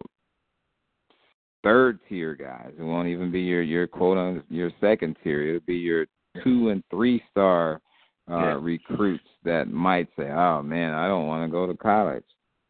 [1.64, 2.72] third tier guys.
[2.80, 5.48] It won't even be your your quote on your second tier.
[5.48, 6.06] It'll be your
[6.44, 7.82] two and three star
[8.30, 8.60] uh, yeah.
[8.60, 12.24] recruits that might say, "Oh man, I don't want to go to college,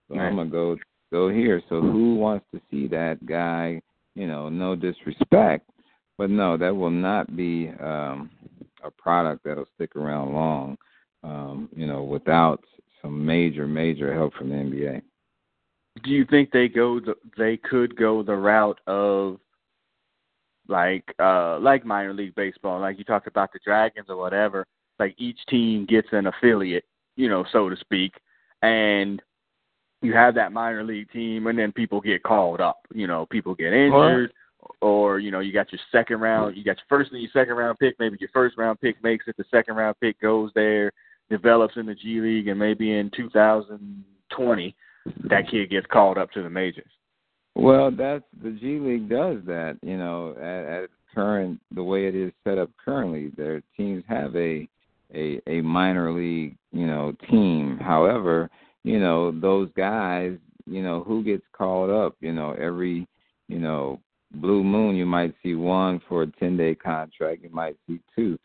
[0.07, 0.27] so right.
[0.27, 0.77] I'm gonna go
[1.11, 3.81] go here." So who wants to see that guy?
[4.15, 5.69] You know, no disrespect,
[6.17, 8.29] but no, that will not be um,
[8.83, 10.77] a product that'll stick around long.
[11.23, 12.63] Um, you know, without
[13.01, 15.01] some major major help from the NBA.
[16.03, 16.99] Do you think they go?
[16.99, 19.39] The, they could go the route of
[20.67, 24.65] like uh like minor league baseball, like you talked about the Dragons or whatever
[24.99, 26.85] like each team gets an affiliate,
[27.15, 28.13] you know, so to speak,
[28.61, 29.21] and
[30.01, 32.79] you have that minor league team, and then people get called up.
[32.93, 34.31] You know, people get injured,
[34.81, 37.55] or you know, you got your second round, you got your first and your second
[37.55, 37.95] round pick.
[37.99, 40.91] Maybe your first round pick makes it, the second round pick goes there,
[41.29, 44.75] develops in the G League, and maybe in 2020,
[45.29, 46.91] that kid gets called up to the majors.
[47.55, 49.77] Well, that's the G League does that.
[49.81, 54.35] You know, at, at current the way it is set up currently, their teams have
[54.35, 54.67] a
[55.13, 57.77] a a minor league you know team.
[57.81, 58.49] However,
[58.83, 62.15] you know those guys, you know who gets called up.
[62.21, 63.07] You know every
[63.47, 63.99] you know
[64.35, 67.43] blue moon you might see one for a ten day contract.
[67.43, 68.37] You might see two.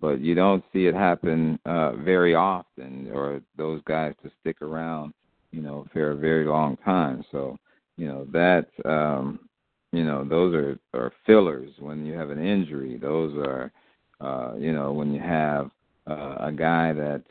[0.00, 5.12] but you don't see it happen uh, very often, or those guys to stick around,
[5.52, 7.24] you know, for a very long time.
[7.32, 7.56] So,
[7.96, 9.40] you know, that, um,
[9.92, 12.98] you know, those are are fillers when you have an injury.
[12.98, 13.72] Those are,
[14.20, 15.70] uh, you know, when you have
[16.06, 17.22] uh, a guy that,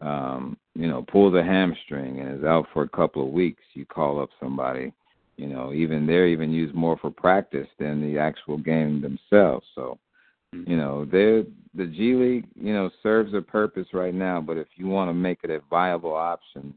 [0.00, 3.62] um, you know, pulls a hamstring and is out for a couple of weeks.
[3.74, 4.92] You call up somebody.
[5.36, 9.66] You know, even they're even used more for practice than the actual game themselves.
[9.74, 9.98] So,
[10.52, 14.66] you know, they're the G League, you know, serves a purpose right now, but if
[14.76, 16.74] you want to make it a viable option,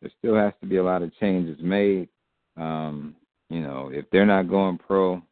[0.00, 2.08] there still has to be a lot of changes made.
[2.56, 3.16] Um,
[3.50, 5.22] you know, if they're not going pro,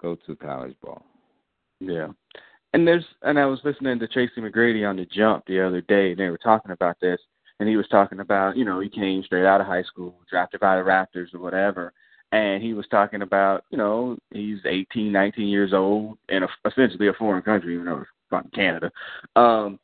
[0.00, 1.04] go to college ball.
[1.80, 2.08] Yeah.
[2.76, 6.10] And there's and I was listening to Tracy McGrady on the jump the other day
[6.10, 7.18] and they were talking about this
[7.58, 10.60] and he was talking about, you know, he came straight out of high school, drafted
[10.60, 11.94] by the Raptors or whatever,
[12.32, 17.08] and he was talking about, you know, he's 18, 19 years old in a, essentially
[17.08, 18.90] a foreign country, even though it's from Canada.
[19.36, 19.80] Um,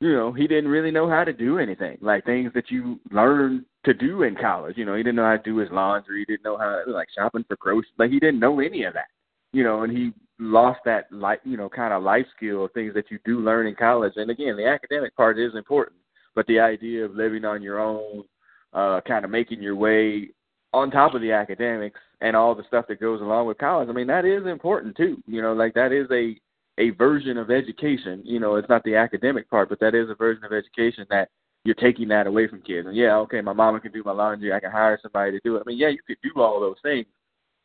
[0.00, 3.64] you know, he didn't really know how to do anything, like things that you learn
[3.84, 4.76] to do in college.
[4.76, 7.06] You know, he didn't know how to do his laundry, he didn't know how like
[7.16, 9.10] shopping for groceries, like he didn't know any of that.
[9.52, 13.10] You know, and he lost that like you know, kind of life skill things that
[13.10, 14.14] you do learn in college.
[14.16, 15.98] And again, the academic part is important,
[16.34, 18.24] but the idea of living on your own,
[18.72, 20.30] uh, kind of making your way
[20.72, 23.92] on top of the academics and all the stuff that goes along with college, I
[23.92, 25.22] mean, that is important too.
[25.26, 26.38] You know, like that is a
[26.78, 28.20] a version of education.
[28.24, 31.30] You know, it's not the academic part, but that is a version of education that
[31.64, 32.86] you're taking that away from kids.
[32.86, 35.56] And yeah, okay, my mama can do my laundry, I can hire somebody to do
[35.56, 35.62] it.
[35.66, 37.06] I mean, yeah, you could do all those things,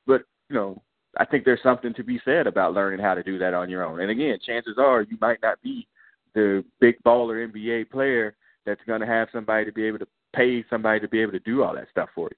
[0.08, 0.82] but you know,
[1.18, 3.84] I think there's something to be said about learning how to do that on your
[3.84, 4.00] own.
[4.00, 5.88] And again, chances are you might not be
[6.34, 8.36] the big baller NBA player
[8.66, 11.40] that's going to have somebody to be able to pay somebody to be able to
[11.40, 12.38] do all that stuff for you.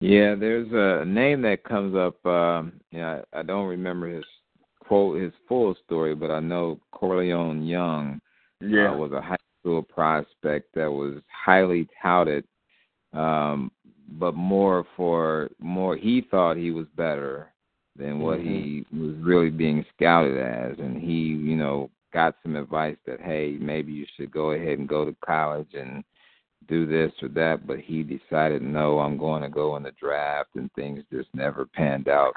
[0.00, 2.24] Yeah, there's a name that comes up.
[2.24, 4.24] Um, yeah, I don't remember his
[4.90, 8.20] quote, his full story, but I know Korleone Young
[8.60, 8.92] yeah.
[8.92, 12.44] uh, was a high school prospect that was highly touted,
[13.12, 13.70] um,
[14.18, 15.96] but more for more.
[15.96, 17.52] He thought he was better
[17.96, 18.48] than what mm-hmm.
[18.48, 23.56] he was really being scouted as, and he, you know, got some advice that hey,
[23.60, 26.02] maybe you should go ahead and go to college and
[26.68, 30.50] do this or that, but he decided no, I'm going to go in the draft,
[30.56, 32.34] and things just never panned out,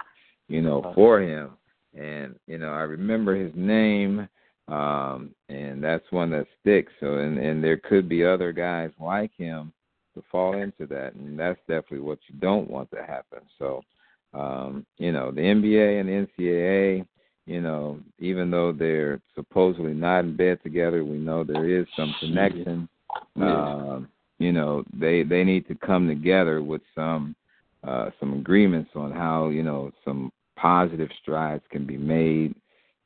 [0.47, 1.51] you know, for him.
[1.95, 4.27] And you know, I remember his name,
[4.67, 6.91] um, and that's one that sticks.
[6.99, 9.73] So, and and there could be other guys like him
[10.15, 13.39] to fall into that, and that's definitely what you don't want to happen.
[13.59, 13.81] So,
[14.33, 17.05] um, you know, the NBA and the NCAA,
[17.45, 22.13] you know, even though they're supposedly not in bed together, we know there is some
[22.19, 22.87] connection.
[23.35, 24.07] Um,
[24.43, 27.35] you know they they need to come together with some
[27.87, 32.53] uh some agreements on how you know some positive strides can be made.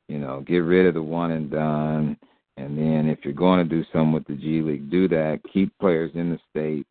[0.07, 2.17] You know get rid of the one and done.
[2.57, 5.41] And then if you're going to do something with the G League do that.
[5.53, 6.89] Keep players in the states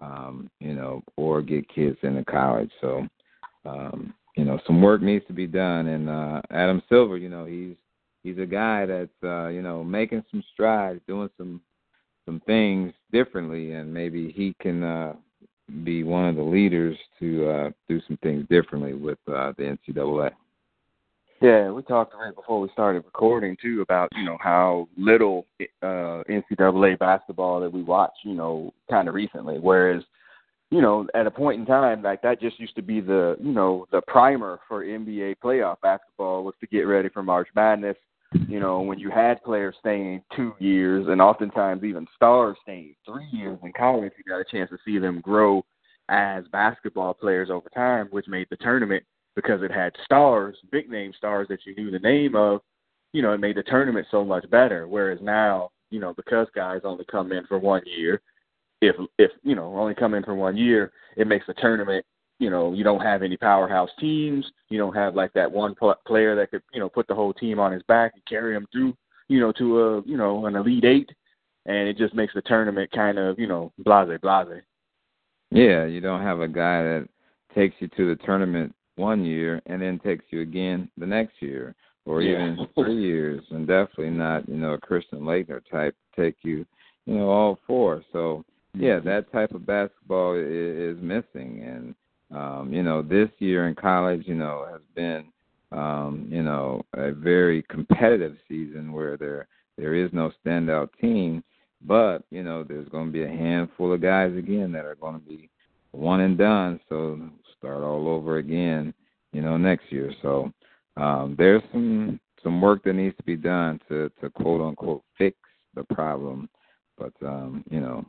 [0.00, 2.70] um you know or get kids into college.
[2.80, 3.06] So
[3.64, 5.86] um you know some work needs to be done.
[5.88, 7.76] And uh Adam Silver you know he's
[8.22, 11.60] he's a guy that's uh you know making some strides doing some
[12.28, 15.14] some things differently, and maybe he can uh,
[15.82, 20.30] be one of the leaders to uh, do some things differently with uh, the NCAA.
[21.40, 25.46] Yeah, we talked right before we started recording too about you know how little
[25.82, 29.58] uh, NCAA basketball that we watch, you know, kind of recently.
[29.58, 30.02] Whereas,
[30.70, 33.52] you know, at a point in time, like that just used to be the you
[33.52, 37.96] know the primer for NBA playoff basketball was to get ready for March Madness
[38.32, 43.26] you know, when you had players staying two years and oftentimes even stars staying three
[43.32, 45.64] years in college, you got a chance to see them grow
[46.10, 49.02] as basketball players over time, which made the tournament
[49.38, 52.60] because it had stars, big name stars that you knew the name of,
[53.12, 54.88] you know, it made the tournament so much better.
[54.88, 58.20] Whereas now, you know, because guys only come in for one year,
[58.80, 62.04] if if you know only come in for one year, it makes the tournament
[62.40, 64.44] you know you don't have any powerhouse teams.
[64.70, 67.32] You don't have like that one pl- player that could you know put the whole
[67.32, 68.96] team on his back and carry them through
[69.28, 71.10] you know to a you know an elite eight,
[71.66, 74.62] and it just makes the tournament kind of you know blase blase.
[75.52, 77.08] Yeah, you don't have a guy that
[77.54, 81.74] takes you to the tournament one year and then takes you again the next year
[82.04, 82.52] or yeah.
[82.52, 86.64] even three years, and definitely not you know a Christian Laettner type take you
[87.06, 88.02] you know all four.
[88.12, 88.44] So
[88.74, 91.94] yeah, that type of basketball is, is missing, and
[92.30, 95.26] um, you know, this year in college, you know, has been,
[95.72, 99.46] um, you know, a very competitive season where there
[99.76, 101.42] there is no standout team,
[101.82, 105.14] but you know, there's going to be a handful of guys again that are going
[105.14, 105.48] to be
[105.92, 106.80] one and done.
[106.88, 107.18] So
[107.58, 108.94] start all over again,
[109.32, 110.12] you know, next year.
[110.22, 110.52] So
[110.96, 115.36] um, there's some some work that needs to be done to to quote unquote fix
[115.74, 116.48] the problem.
[116.96, 118.04] But um, you know,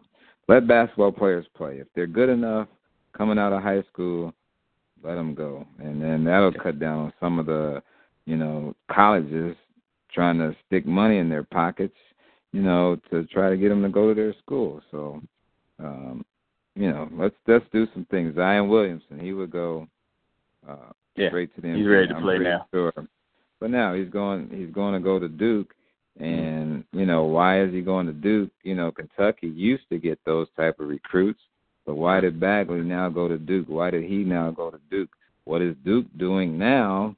[0.48, 1.78] let basketball players play.
[1.78, 2.68] If they're good enough
[3.16, 4.34] coming out of high school,
[5.04, 7.82] let them go, and then that'll cut down on some of the
[8.26, 9.56] you know colleges
[10.14, 11.96] trying to stick money in their pockets,
[12.52, 14.82] you know, to try to get them to go to their school.
[14.92, 15.22] So,
[15.80, 16.26] um,
[16.76, 18.36] you know, let's let's do some things.
[18.36, 19.88] Zion Williamson, he would go
[20.68, 21.30] uh, yeah.
[21.30, 21.78] straight to the NBA.
[21.78, 22.66] He's ready to I'm play now.
[22.72, 22.94] Sure.
[23.60, 25.74] But now he's going he's going to go to Duke
[26.20, 28.52] and you know why is he going to Duke?
[28.64, 31.42] You know Kentucky used to get those type of recruits,
[31.86, 33.68] but why did Bagley now go to Duke?
[33.68, 35.10] Why did he now go to Duke?
[35.46, 37.16] What is Duke doing now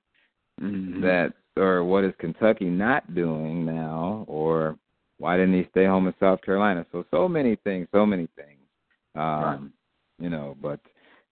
[0.62, 1.02] Mm-hmm.
[1.02, 4.78] that or what is Kentucky not doing now or
[5.18, 6.86] why didn't he stay home in South Carolina?
[6.92, 8.61] So so many things, so many things.
[9.16, 9.60] Um Right.
[10.20, 10.80] you know, but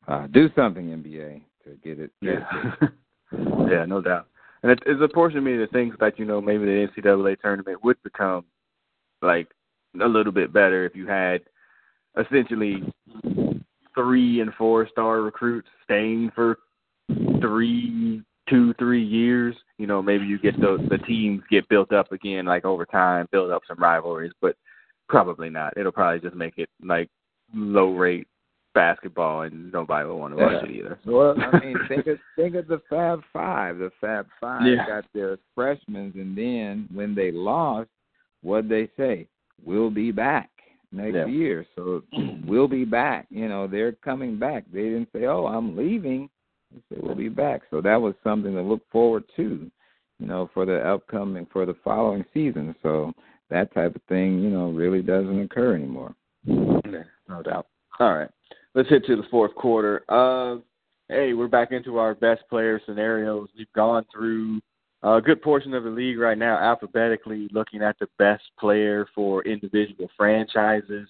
[0.08, 2.88] uh do something NBA to get it get it Yeah.
[3.70, 4.28] yeah, no doubt.
[4.64, 7.40] And it, it's a portion of me that thinks that, you know, maybe the NCAA
[7.40, 8.44] tournament would become
[9.22, 9.48] like
[10.02, 11.42] a little bit better if you had
[12.20, 12.84] essentially
[13.96, 16.60] three and four star recruits staying for
[17.42, 19.56] three, two, three years.
[19.78, 23.28] You know, maybe you get the the teams get built up again like over time,
[23.32, 24.56] build up some rivalries, but
[25.08, 25.78] probably not.
[25.78, 27.10] It'll probably just make it like
[27.54, 28.28] low rate
[28.76, 30.70] basketball and nobody will want to watch Yeah.
[30.70, 31.00] it either.
[31.06, 33.78] Well, I mean, think of think of the Fab Five.
[33.80, 34.86] The Fab Five Yeah.
[34.88, 37.90] got their freshmen, and then when they lost,
[38.42, 39.28] what they say?
[39.66, 40.50] We'll be back
[40.92, 41.26] next Yeah.
[41.26, 41.66] year.
[41.76, 42.04] So
[42.46, 43.26] we'll be back.
[43.30, 44.66] You know, they're coming back.
[44.72, 46.30] They didn't say, "Oh, I'm leaving."
[46.72, 49.70] They said, "We'll be back." So that was something to look forward to.
[50.20, 52.76] You know, for the upcoming for the following season.
[52.84, 53.14] So
[53.50, 56.14] that type of thing, you know, really doesn't occur anymore.
[57.28, 57.68] No doubt.
[58.00, 58.30] All right.
[58.76, 60.04] Let's hit to the fourth quarter.
[60.10, 60.62] Uh,
[61.10, 63.50] hey, we're back into our best player scenarios.
[63.58, 64.62] We've gone through
[65.04, 69.44] a good portion of the league right now, alphabetically looking at the best player for
[69.44, 71.08] individual franchises.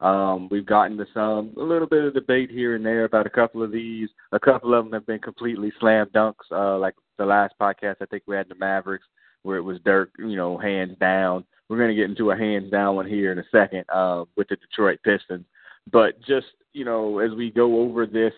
[0.00, 3.30] Um, we've gotten to some a little bit of debate here and there about a
[3.30, 4.08] couple of these.
[4.32, 6.50] A couple of them have been completely slam dunks.
[6.50, 9.06] Uh, like the last podcast, I think we had the Mavericks,
[9.42, 11.44] where it was Dirk, you know, hands down.
[11.72, 14.46] We're going to get into a hands down one here in a second uh, with
[14.48, 15.46] the Detroit Pistons.
[15.90, 18.34] But just you know, as we go over this,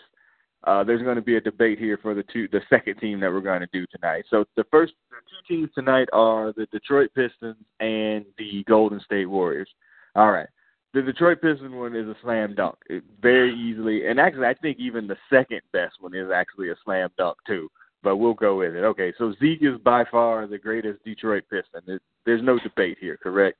[0.63, 3.33] uh, there's going to be a debate here for the two, the second team that
[3.33, 4.25] we're going to do tonight.
[4.31, 9.27] So the first, the two teams tonight are the Detroit Pistons and the Golden State
[9.27, 9.69] Warriors.
[10.15, 10.47] All right,
[10.93, 14.79] the Detroit Pistons one is a slam dunk, it, very easily, and actually, I think
[14.79, 17.69] even the second best one is actually a slam dunk too.
[18.05, 18.85] But we'll go with it.
[18.85, 21.81] Okay, so Zeke is by far the greatest Detroit Piston.
[21.85, 23.59] There- There's no debate here, correct?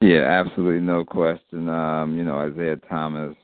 [0.00, 1.68] Yeah, absolutely no question.
[1.68, 3.34] Um, you know, Isiah Thomas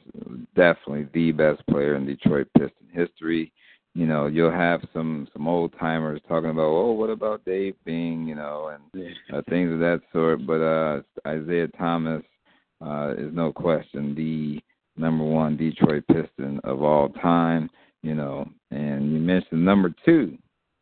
[0.54, 3.52] definitely the best player in Detroit Piston history.
[3.94, 8.26] You know, you'll have some some old timers talking about, oh, what about Dave Bing,
[8.26, 10.46] you know, and uh, things of that sort.
[10.46, 12.22] But uh Isiah Thomas
[12.84, 14.60] uh is no question the
[15.00, 17.70] number one Detroit Piston of all time,
[18.02, 18.48] you know.
[18.70, 20.36] And you mentioned number two.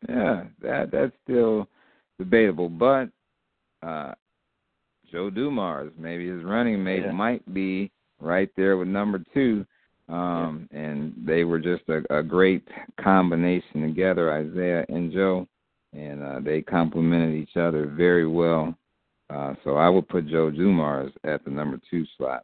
[0.07, 1.67] Yeah, that that's still
[2.19, 3.09] debatable, but
[3.81, 4.13] uh
[5.11, 7.11] Joe Dumars, maybe his running mate Yeah.
[7.11, 9.65] might be right there with number two.
[10.07, 12.67] Um, and they were just a, a great
[12.99, 15.47] combination together, Isiah and Joe,
[15.93, 18.75] and uh, they complemented each other very well.
[19.29, 22.43] Uh, so I would put Joe Dumars at the number two slot.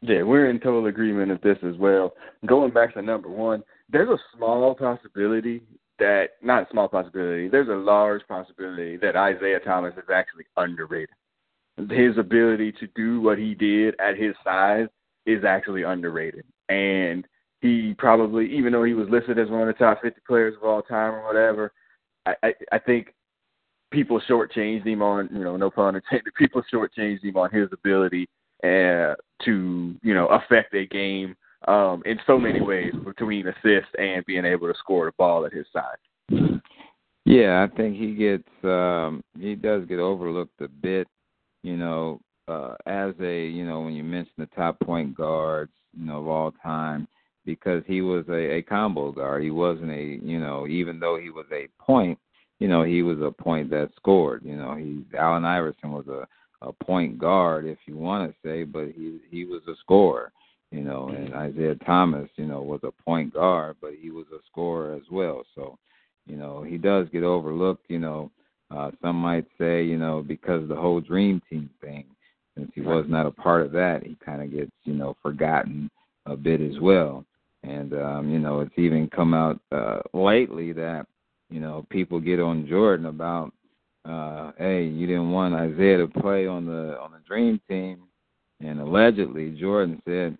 [0.00, 2.14] Yeah, we're in total agreement of this as well.
[2.46, 5.62] Going back to number one, there's a small possibility
[5.98, 11.14] that not a small possibility, there's a large possibility that Isiah Thomas is actually underrated.
[11.90, 14.88] His ability to do what he did at his size
[15.26, 16.44] is actually underrated.
[16.68, 17.26] And
[17.60, 20.64] he probably even though he was listed as one of the top fifty players of
[20.64, 21.72] all time or whatever,
[22.26, 23.14] I, I, I think
[23.90, 28.28] people shortchanged him on you know, no pun intended, people shortchanged him on his ability
[28.64, 31.36] uh, to you know affect a game
[31.66, 35.52] um, in so many ways between assist and being able to score the ball at
[35.52, 36.60] his side.
[37.24, 41.06] Yeah, I think he gets um he does get overlooked a bit,
[41.62, 46.06] you know, uh as a, you know, when you mention the top point guards, you
[46.06, 47.06] know, of all time
[47.44, 49.42] because he was a, a combo guard.
[49.42, 52.18] He wasn't a, you know, even though he was a point,
[52.60, 54.42] you know, he was a point that scored.
[54.44, 56.26] You know, he Allen Iverson was a
[56.60, 60.32] a point guard if you want to say, but he he was a scorer,
[60.70, 64.38] you know, and Isiah Thomas, you know, was a point guard, but he was a
[64.50, 65.44] scorer as well.
[65.54, 65.78] So,
[66.26, 68.30] you know, he does get overlooked, you know.
[68.70, 72.04] Uh some might say, you know, because of the whole dream team thing,
[72.54, 75.90] since he was not a part of that, he kind of gets, you know, forgotten
[76.26, 77.24] a bit as well.
[77.62, 81.06] And um, you know, it's even come out uh lately that,
[81.48, 83.52] you know, people get on Jordan about
[84.04, 88.02] uh, hey, you didn't want Isiah to play on the on the Dream Team,
[88.60, 90.36] and allegedly Jordan said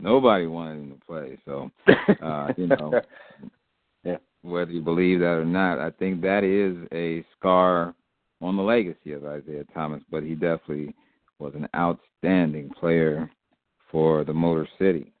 [0.00, 1.38] nobody wanted him to play.
[1.44, 1.70] So,
[2.22, 3.00] uh, you know,
[4.04, 4.16] yeah.
[4.42, 7.94] whether you believe that or not, I think that is a scar
[8.40, 10.02] on the legacy of Isiah Thomas.
[10.10, 10.94] But he definitely
[11.38, 13.30] was an outstanding player
[13.90, 15.12] for the Motor City.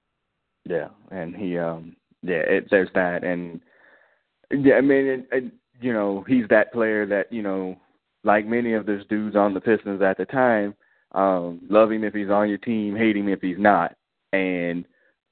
[0.68, 3.60] Yeah, and he, um, yeah, it, there's that, and
[4.50, 7.76] yeah, I mean, it, it, you know, he's that player that you know,
[8.24, 10.74] like many of those dudes on the Pistons at the time,
[11.12, 13.96] um, love him if he's on your team, hate him if he's not,
[14.32, 14.84] and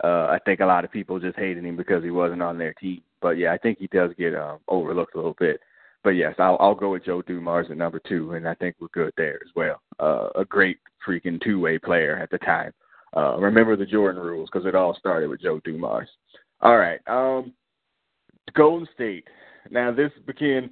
[0.02, 2.74] uh, I think a lot of people just hated him because he wasn't on their
[2.74, 3.02] team.
[3.20, 5.60] But yeah, I think he does get um, overlooked a little bit.
[6.04, 8.88] But yes, I'll, I'll go with Joe Dumars at number two, and I think we're
[8.88, 9.80] good there as well.
[9.98, 12.72] Uh, a great freaking two-way player at the time.
[13.16, 16.08] Uh, remember the Jordan rules because it all started with Joe Dumars.
[16.60, 17.52] All right, um,
[18.54, 19.26] Golden State.
[19.70, 20.70] Now this became.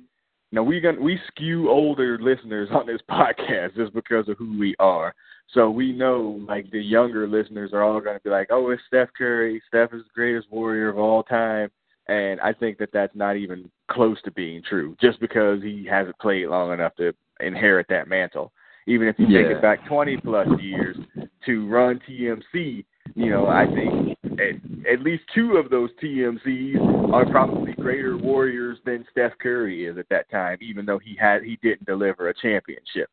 [0.53, 4.75] Now we going we skew older listeners on this podcast just because of who we
[4.79, 5.15] are.
[5.53, 8.83] So we know like the younger listeners are all going to be like, "Oh, it's
[8.89, 9.63] Steph Curry.
[9.69, 11.71] Steph is the greatest warrior of all time."
[12.09, 16.19] And I think that that's not even close to being true, just because he hasn't
[16.19, 18.53] played long enough to inherit that mantle.
[18.87, 19.43] Even if you yeah.
[19.43, 20.97] take it back 20 plus years
[21.45, 22.85] to run TMC,
[23.15, 28.79] you know, I think at, at least two of those TMCs are probably greater warriors
[28.85, 32.35] than Steph Curry is at that time, even though he had he didn't deliver a
[32.35, 33.09] championship.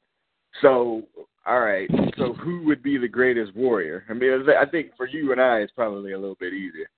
[0.61, 1.03] So,
[1.45, 4.05] all right, so who would be the greatest warrior?
[4.09, 6.89] I mean, I think for you and I, it's probably a little bit easier.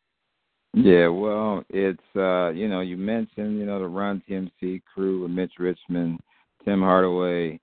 [0.73, 5.31] Yeah, well, it's uh, you know, you mentioned, you know, the Run TMC crew with
[5.31, 6.19] Mitch Richmond,
[6.65, 7.59] Tim Hardaway,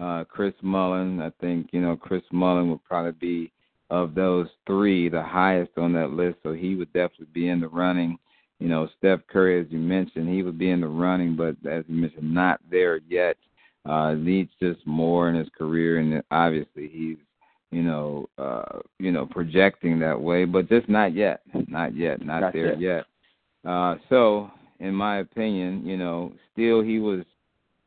[0.00, 1.20] uh, Chris Mullin.
[1.20, 3.52] I think, you know, Chris Mullin would probably be
[3.88, 7.68] of those three the highest on that list, so he would definitely be in the
[7.68, 8.18] running.
[8.58, 11.84] You know, Steph Curry, as you mentioned, he would be in the running, but as
[11.88, 13.36] you mentioned, not there yet.
[13.88, 17.18] Uh, needs just more in his career, and obviously he's
[17.70, 22.40] you know, uh, you know, projecting that way, but just not yet, not yet, not,
[22.40, 23.04] not there yet.
[23.64, 23.70] yet.
[23.70, 27.24] Uh, so, in my opinion, you know, still he was,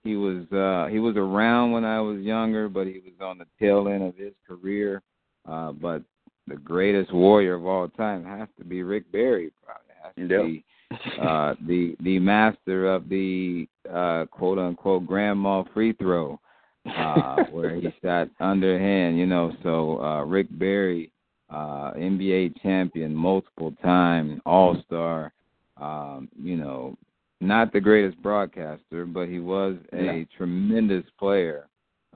[0.03, 3.45] he was, uh, he was around when I was younger, but he was on the
[3.59, 5.01] tail end of his career.
[5.47, 6.03] Uh, but
[6.47, 10.45] the greatest warrior of all time has to be Rick Barry, probably has to yep.
[10.45, 10.65] be
[11.21, 16.39] uh, the the master of the uh, quote unquote grandma free throw
[16.85, 19.53] uh, where he shot underhand, you know.
[19.63, 21.11] So uh, Rick Barry,
[21.49, 25.31] uh, NBA champion, multiple time All Star,
[25.77, 26.97] um, you know,
[27.41, 30.23] not the greatest broadcaster, but he was a yeah.
[30.37, 31.67] tremendous player,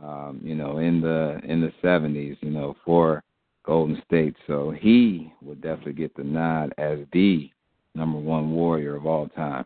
[0.01, 3.23] um, you know, in the in the seventies, you know, for
[3.65, 4.35] Golden State.
[4.47, 7.49] So he would definitely get the nod as the
[7.95, 9.65] number one warrior of all time.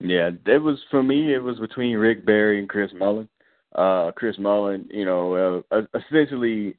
[0.00, 1.34] Yeah, it was for me.
[1.34, 3.28] It was between Rick Barry and Chris Mullin
[3.74, 6.76] uh, Chris Mullin, you know, uh, essentially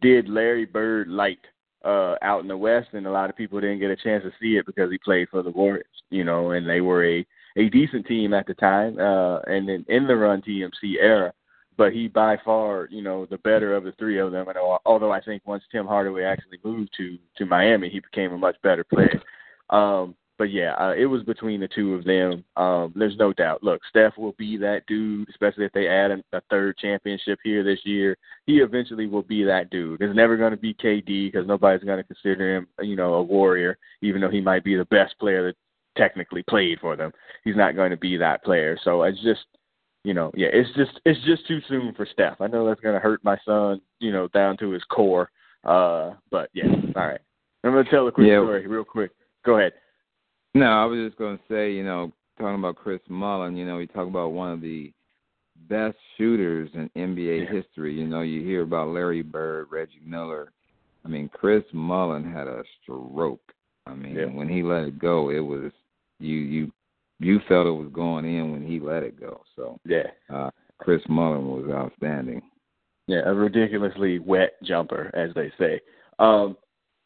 [0.00, 1.38] did Larry Bird light
[1.84, 4.30] uh, out in the West, and a lot of people didn't get a chance to
[4.40, 7.26] see it because he played for the Warriors, you know, and they were a
[7.58, 11.34] a decent team at the time, uh, and then in the Run TMC era.
[11.76, 14.48] But he by far, you know, the better of the three of them.
[14.48, 14.56] And
[14.86, 18.56] although I think once Tim Hardaway actually moved to to Miami, he became a much
[18.62, 19.20] better player.
[19.70, 22.42] Um, but yeah, uh, it was between the two of them.
[22.56, 23.62] Um, there's no doubt.
[23.62, 27.62] Look, Steph will be that dude, especially if they add a, a third championship here
[27.62, 28.16] this year.
[28.46, 30.02] He eventually will be that dude.
[30.02, 33.22] It's never going to be KD because nobody's going to consider him, you know, a
[33.22, 35.54] warrior, even though he might be the best player that
[35.96, 37.12] technically played for them.
[37.44, 38.76] He's not going to be that player.
[38.82, 39.44] So it's just,
[40.02, 42.40] you know, yeah, it's just it's just too soon for Steph.
[42.40, 45.30] I know that's going to hurt my son, you know, down to his core.
[45.62, 46.66] Uh, but yeah,
[46.96, 47.20] all right.
[47.62, 48.40] I'm going to tell a quick Yeah.
[48.40, 49.12] story real quick.
[49.44, 49.74] Go ahead.
[50.54, 53.76] No, I was just going to say, you know, talking about Chris Mullin, you know,
[53.76, 54.92] we talk about one of the
[55.68, 57.50] best shooters in NBA Yeah.
[57.50, 57.94] history.
[57.94, 60.52] You know, you hear about Larry Bird, Reggie Miller.
[61.04, 63.40] I mean, Chris Mullin had a stroke.
[63.86, 64.26] I mean, Yeah.
[64.26, 65.72] when he let it go, it was
[66.20, 66.72] you you
[67.18, 69.42] you felt it was going in when he let it go.
[69.56, 70.10] So, Yeah.
[70.28, 72.42] uh Chris Mullin was outstanding.
[73.06, 75.80] Yeah, a ridiculously wet jumper, as they say.
[76.18, 76.56] Um,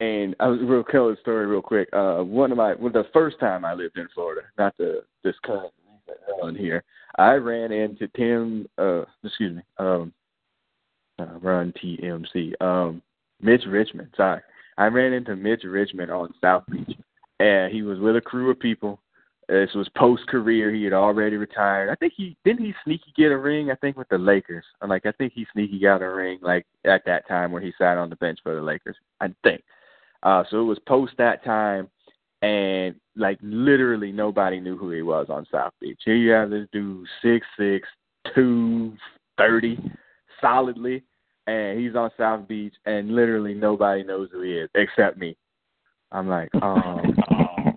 [0.00, 1.88] and I was real the story real quick.
[1.92, 5.34] Uh, one of my well, the first time I lived in Florida, not the this
[5.42, 5.72] current
[6.38, 6.84] one here,
[7.16, 8.68] I ran into Tim.
[8.78, 9.62] Uh, excuse me.
[9.78, 10.12] Um,
[11.18, 12.60] uh, run TMC.
[12.60, 13.00] Um,
[13.40, 14.08] Mitch Richmond.
[14.16, 14.42] Sorry,
[14.76, 16.96] I ran into Mitch Richmond on South Beach,
[17.40, 19.00] and he was with a crew of people.
[19.48, 20.74] This was post career.
[20.74, 21.88] He had already retired.
[21.88, 23.70] I think he didn't he sneaky get a ring.
[23.70, 24.64] I think with the Lakers.
[24.86, 27.96] Like I think he sneaky got a ring like at that time where he sat
[27.96, 28.96] on the bench for the Lakers.
[29.20, 29.62] I think.
[30.22, 31.88] Uh, so it was post that time,
[32.42, 36.00] and like literally nobody knew who he was on South Beach.
[36.04, 37.88] Here you have this dude, six six,
[38.34, 38.94] two
[39.38, 39.78] thirty
[40.40, 41.04] solidly,
[41.46, 45.36] and he's on South Beach, and literally nobody knows who he is except me.
[46.12, 47.16] I'm like, um,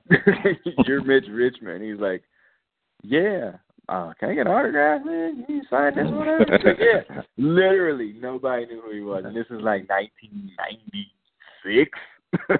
[0.85, 1.83] you're Mitch Richmond.
[1.83, 2.23] He's like,
[3.03, 3.51] yeah.
[3.87, 5.43] Uh, can I get an autograph, man?
[5.45, 6.39] Can you sign this one?
[6.39, 7.21] Like, yeah.
[7.37, 11.99] Literally, nobody knew who he was, and this is like 1996.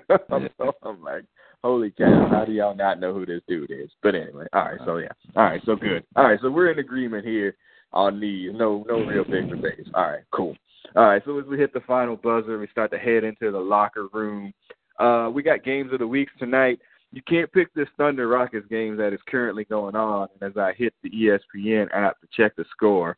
[0.58, 1.24] so I'm like,
[1.64, 3.90] holy cow, how do y'all not know who this dude is?
[4.02, 6.04] But anyway, all right, so yeah, all right, so good.
[6.16, 7.56] All right, so we're in agreement here
[7.94, 8.52] on these.
[8.54, 9.90] No, no real big debates.
[9.94, 10.56] All right, cool.
[10.96, 13.60] All right, so as we hit the final buzzer, we start to head into the
[13.60, 14.54] locker room.
[15.00, 16.80] Uh, we got games of the weeks tonight.
[17.12, 20.28] You can't pick this Thunder Rockets game that is currently going on.
[20.40, 23.18] And as I hit the ESPN app to check the score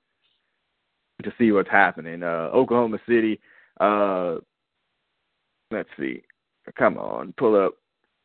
[1.24, 3.40] to see what's happening, uh, Oklahoma City.
[3.80, 4.36] Uh,
[5.72, 6.24] let's see.
[6.78, 7.74] Come on, pull up.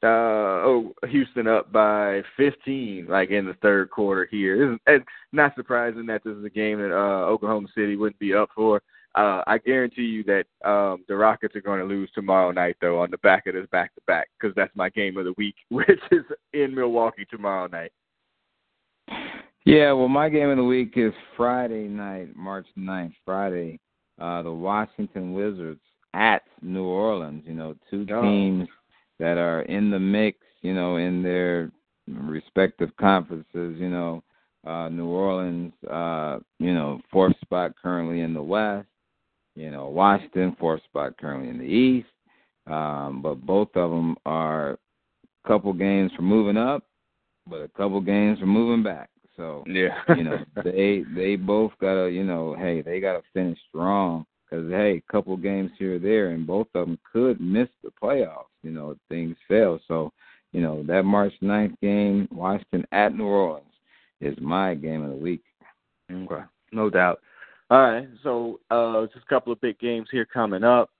[0.02, 4.74] Uh, oh, Houston up by 15, like in the third quarter here.
[4.74, 8.34] It's, it's not surprising that this is a game that uh, Oklahoma City wouldn't be
[8.34, 8.82] up for.
[9.14, 13.00] Uh, I guarantee you that um, the Rockets are going to lose tomorrow night, though,
[13.00, 15.54] on the back of this back to back, because that's my game of the week,
[15.70, 17.92] which is in Milwaukee tomorrow night.
[19.64, 23.80] Yeah, well, my game of the week is Friday night, March 9th, Friday.
[24.20, 25.80] Uh, the Washington Wizards
[26.16, 27.44] at New Orleans.
[27.46, 28.22] You know, two Oh.
[28.22, 28.68] teams
[29.18, 30.38] that are in the mix.
[30.62, 31.70] You know, in their
[32.08, 33.78] respective conferences.
[33.78, 34.22] You know,
[34.66, 38.88] uh, New Orleans, uh, you know, fourth spot currently in the West.
[39.54, 42.08] You know, Washington, fourth spot currently in the East.
[42.66, 46.84] Um, but both of them are a couple games from moving up,
[47.48, 49.10] but a couple games from moving back.
[49.36, 50.02] So Yeah.
[50.16, 55.02] you know they they both gotta you know hey they gotta finish strong because hey
[55.06, 58.70] a couple games here or there and both of them could miss the playoffs you
[58.70, 60.12] know things fail so
[60.52, 63.66] you know that March 9th game Washington at New Orleans
[64.20, 65.42] is my game of the week.
[66.10, 67.20] Okay, no doubt.
[67.70, 70.90] All right, so uh, just a couple of big games here coming up.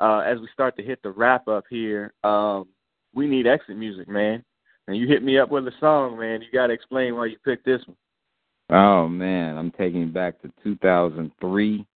[0.00, 2.68] Uh, as we start to hit the wrap up here, um,
[3.12, 4.42] we need exit music, man.
[4.88, 6.40] And you hit me up with a song, man.
[6.40, 7.96] You got to explain why you picked this one.
[8.70, 11.86] Oh man, I'm taking you back to 2003.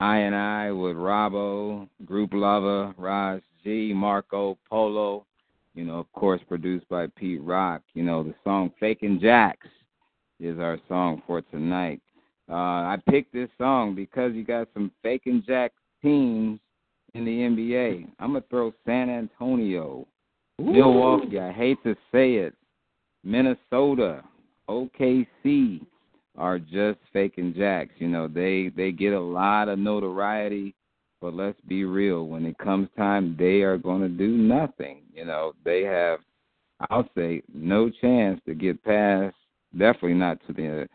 [0.00, 5.26] INI with Rob-O, Grap Luva, Ras G, Marco Polo.
[5.74, 7.82] You know, of course, produced by Pete Rock.
[7.94, 9.68] You know, the song "Faking Jacks"
[10.40, 12.00] is our song for tonight.
[12.48, 15.72] Uh, I picked this song because you got some faking Jack
[16.02, 16.58] teams
[17.14, 18.08] in the NBA.
[18.18, 20.06] I'm gonna throw San Antonio,
[20.58, 21.38] Milwaukee.
[21.38, 22.54] I hate to say it,
[23.22, 24.22] Minnesota,
[24.68, 25.80] OKC
[26.38, 27.92] are just faking jacks.
[27.98, 30.74] You know, they they get a lot of notoriety,
[31.20, 32.26] but let's be real.
[32.26, 35.02] When it comes time, they are going to do nothing.
[35.12, 36.20] You know, they have,
[36.88, 39.34] I'll say, no chance to get past.
[39.76, 40.88] Definitely not to the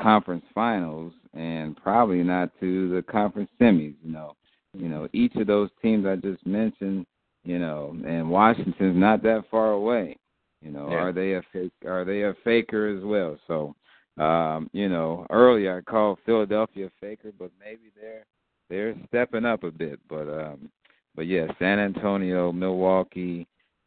[0.00, 3.94] conference finals, and probably not to the conference semis.
[4.04, 4.36] You know,
[4.74, 7.06] you know, each of those teams I just mentioned.
[7.44, 10.16] You know, and Washington's not that far away.
[10.60, 10.96] You know, Yeah.
[10.96, 11.72] are they a fake?
[11.86, 13.38] Are they a faker as well?
[13.46, 13.74] So,
[14.18, 18.24] um, you know, earlier I called Philadelphia faker, but maybe they're
[18.68, 20.00] they're stepping up a bit.
[20.08, 20.70] But um,
[21.14, 23.46] but yeah, San Antonio, Milwaukee,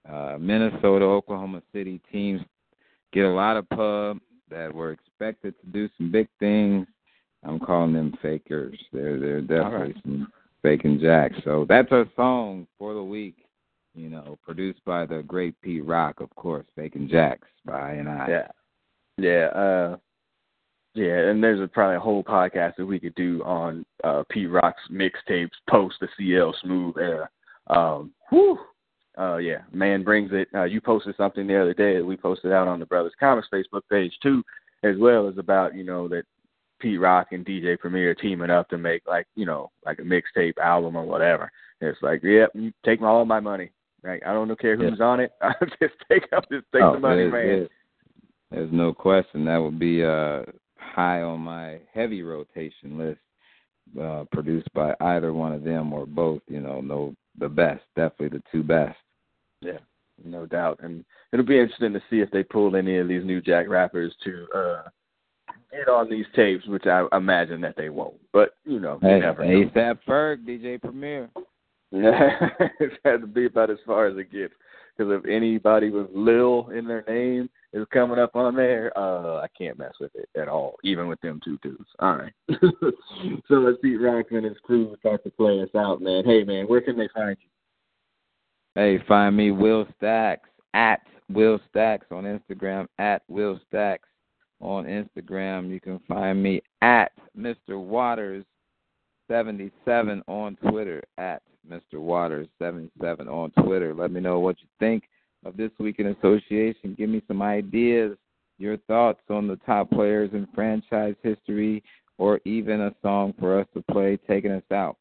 [0.10, 2.42] uh, Minnesota, Oklahoma City teams
[3.14, 4.20] get a lot of pub
[4.50, 6.88] that were expected to do some big things.
[7.44, 8.78] I'm calling them fakers.
[8.94, 10.28] They're they're definitely some
[10.62, 11.36] faking jacks.
[11.44, 13.36] So that's our song for the week.
[13.94, 18.30] You know, produced by the great Pete Rock, of course, Faking Jacks by INI.
[18.30, 18.48] Yeah,
[19.18, 19.98] yeah, uh,
[20.94, 21.30] yeah.
[21.30, 24.82] And there's a, probably a whole podcast that we could do on uh, Pete Rock's
[24.92, 27.30] mixtapes post the CL Smooth era.
[27.68, 28.58] Um, whew.
[29.18, 30.48] Uh, yeah, man brings it.
[30.56, 33.50] Uh, you posted something the other day that we posted out on the Brothers Comics
[33.54, 34.42] Facebook page too,
[34.84, 36.24] as well as about you know that
[36.80, 40.58] Pete Rock and DJ Premier teaming up to make like you know like a mixtape
[40.58, 41.52] album or whatever.
[41.82, 43.72] It's like, yep, you take all my money.
[44.04, 45.32] Like I don't care who's on it.
[45.42, 47.68] I just take up, just take Oh, the money, man.
[48.50, 50.44] There's no question that would be uh,
[50.92, 53.20] high on my heavy rotation list,
[54.00, 56.42] uh, produced by either one of them or both.
[56.48, 58.98] You know, no, the best, definitely the two best.
[59.62, 59.80] Yeah,
[60.24, 60.80] no doubt.
[60.82, 64.14] And it'll be interesting to see if they pull any of these new Jack rappers
[64.24, 64.82] to uh
[65.72, 68.16] get on these tapes, which I imagine that they won't.
[68.34, 69.70] But you know, you Hey, never know.
[69.70, 71.30] ASAP Ferg, DJ Premier.
[71.92, 74.54] Yeah, it's had to be about as far as it gets.
[74.98, 79.48] Because if anybody with Lil in their name is coming up on there, uh, I
[79.58, 81.90] can't mess with it at all, even with them two dudes.
[82.00, 82.34] All right.
[83.48, 86.24] so let's see Rock and his crew start to play us out, man.
[86.26, 87.50] Hey, man, where can they find you?
[88.76, 94.08] Hey, find me Will Stacks at Will Stacks on Instagram at Will Stacks
[94.60, 95.70] on Instagram.
[95.70, 97.82] You can find me at Mr.
[97.82, 98.46] Waters
[99.30, 102.00] 77 on Twitter at Mr.
[102.00, 103.94] Waters 77 on Twitter.
[103.94, 105.04] Let me know what you think
[105.46, 106.96] of this week in association.
[106.98, 108.18] Give me some ideas,
[108.58, 111.84] your thoughts on the top players in franchise history,
[112.18, 114.98] or even a song for us to play taking us out.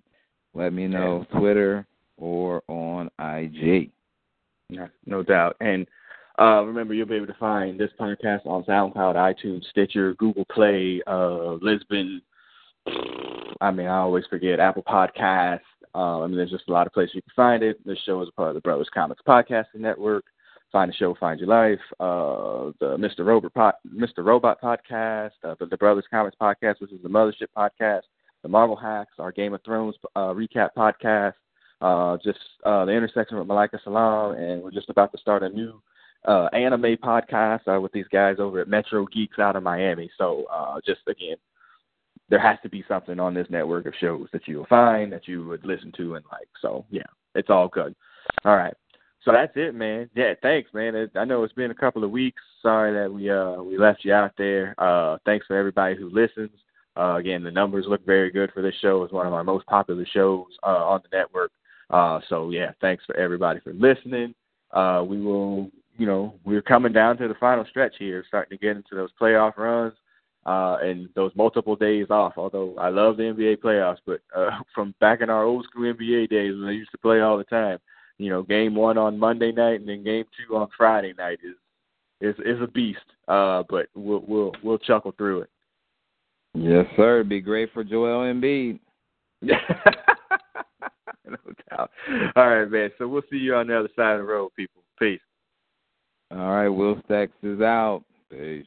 [0.55, 1.87] Let me know Twitter
[2.17, 3.91] or on IG.
[4.69, 5.57] Yeah, no doubt.
[5.61, 5.87] And
[6.39, 11.03] uh, remember, you'll be able to find this podcast on SoundCloud, iTunes, Stitcher, Google Play,
[11.07, 12.21] uh, Libsyn.
[13.61, 15.61] I mean, I always forget Apple Podcast.
[15.95, 17.85] I mean, there's just a lot of places you can find it.
[17.85, 20.25] This show is a part of the Brothers Comics Podcasting Network.
[20.73, 23.27] Find the show, Find Your Life, uh, the Mr.
[23.27, 24.25] Robot, pod, Mr.
[24.25, 28.03] Robot podcast, uh, the, the Brothers Comics podcast, which is the Mothership podcast,
[28.43, 31.35] the Marvel Hacks, our Game of Thrones uh, recap podcast,
[31.81, 35.49] uh, just uh, the intersection with Malika Salam, and we're just about to start a
[35.49, 35.83] new
[36.29, 40.09] uh, anime podcast with these guys over at Metro Geeks out of Miami.
[40.19, 40.45] So
[40.87, 41.37] just again,
[42.31, 45.27] there has to be something on this network of shows that you will find that
[45.27, 46.49] you would listen to and like.
[46.63, 47.03] So yeah,
[47.35, 47.95] it's all good.
[48.45, 48.75] All right.
[49.25, 50.09] So that's it, man.
[50.15, 50.95] Yeah, thanks, man.
[50.95, 52.41] It, I know it's been a couple of weeks.
[52.63, 54.75] Sorry that we uh we left you out there.
[54.79, 56.57] Uh thanks for everybody who listens.
[56.97, 59.03] Uh again, the numbers look very good for this show.
[59.03, 61.51] It's one of our most popular shows uh on the network.
[61.91, 64.35] Uh so yeah, thanks for everybody for listening.
[64.71, 68.65] Uh we will, you know, we're coming down to the final stretch here, starting to
[68.65, 69.95] get into those playoff runs
[70.47, 72.35] uh, and those multiple days off.
[72.37, 76.31] Although I love the NBA playoffs, but uh, from back in our old school NBA
[76.31, 77.79] days when they used to play all the time,
[78.19, 81.57] you know, game one on Monday night and then game two on Friday night is
[82.21, 82.99] is is a beast.
[83.29, 85.51] Uh, but we'll we'll we'll chuckle through it.
[86.55, 87.17] Yes, sir.
[87.17, 88.81] It'd be great for Joel Embiid.
[89.43, 89.57] no
[91.71, 91.91] doubt.
[92.37, 92.91] All right, man.
[92.99, 94.83] So we'll see you on the other side of the road, people.
[94.99, 95.21] Peace.
[96.31, 98.05] All right, Will Stacks is out.
[98.31, 98.67] Peace.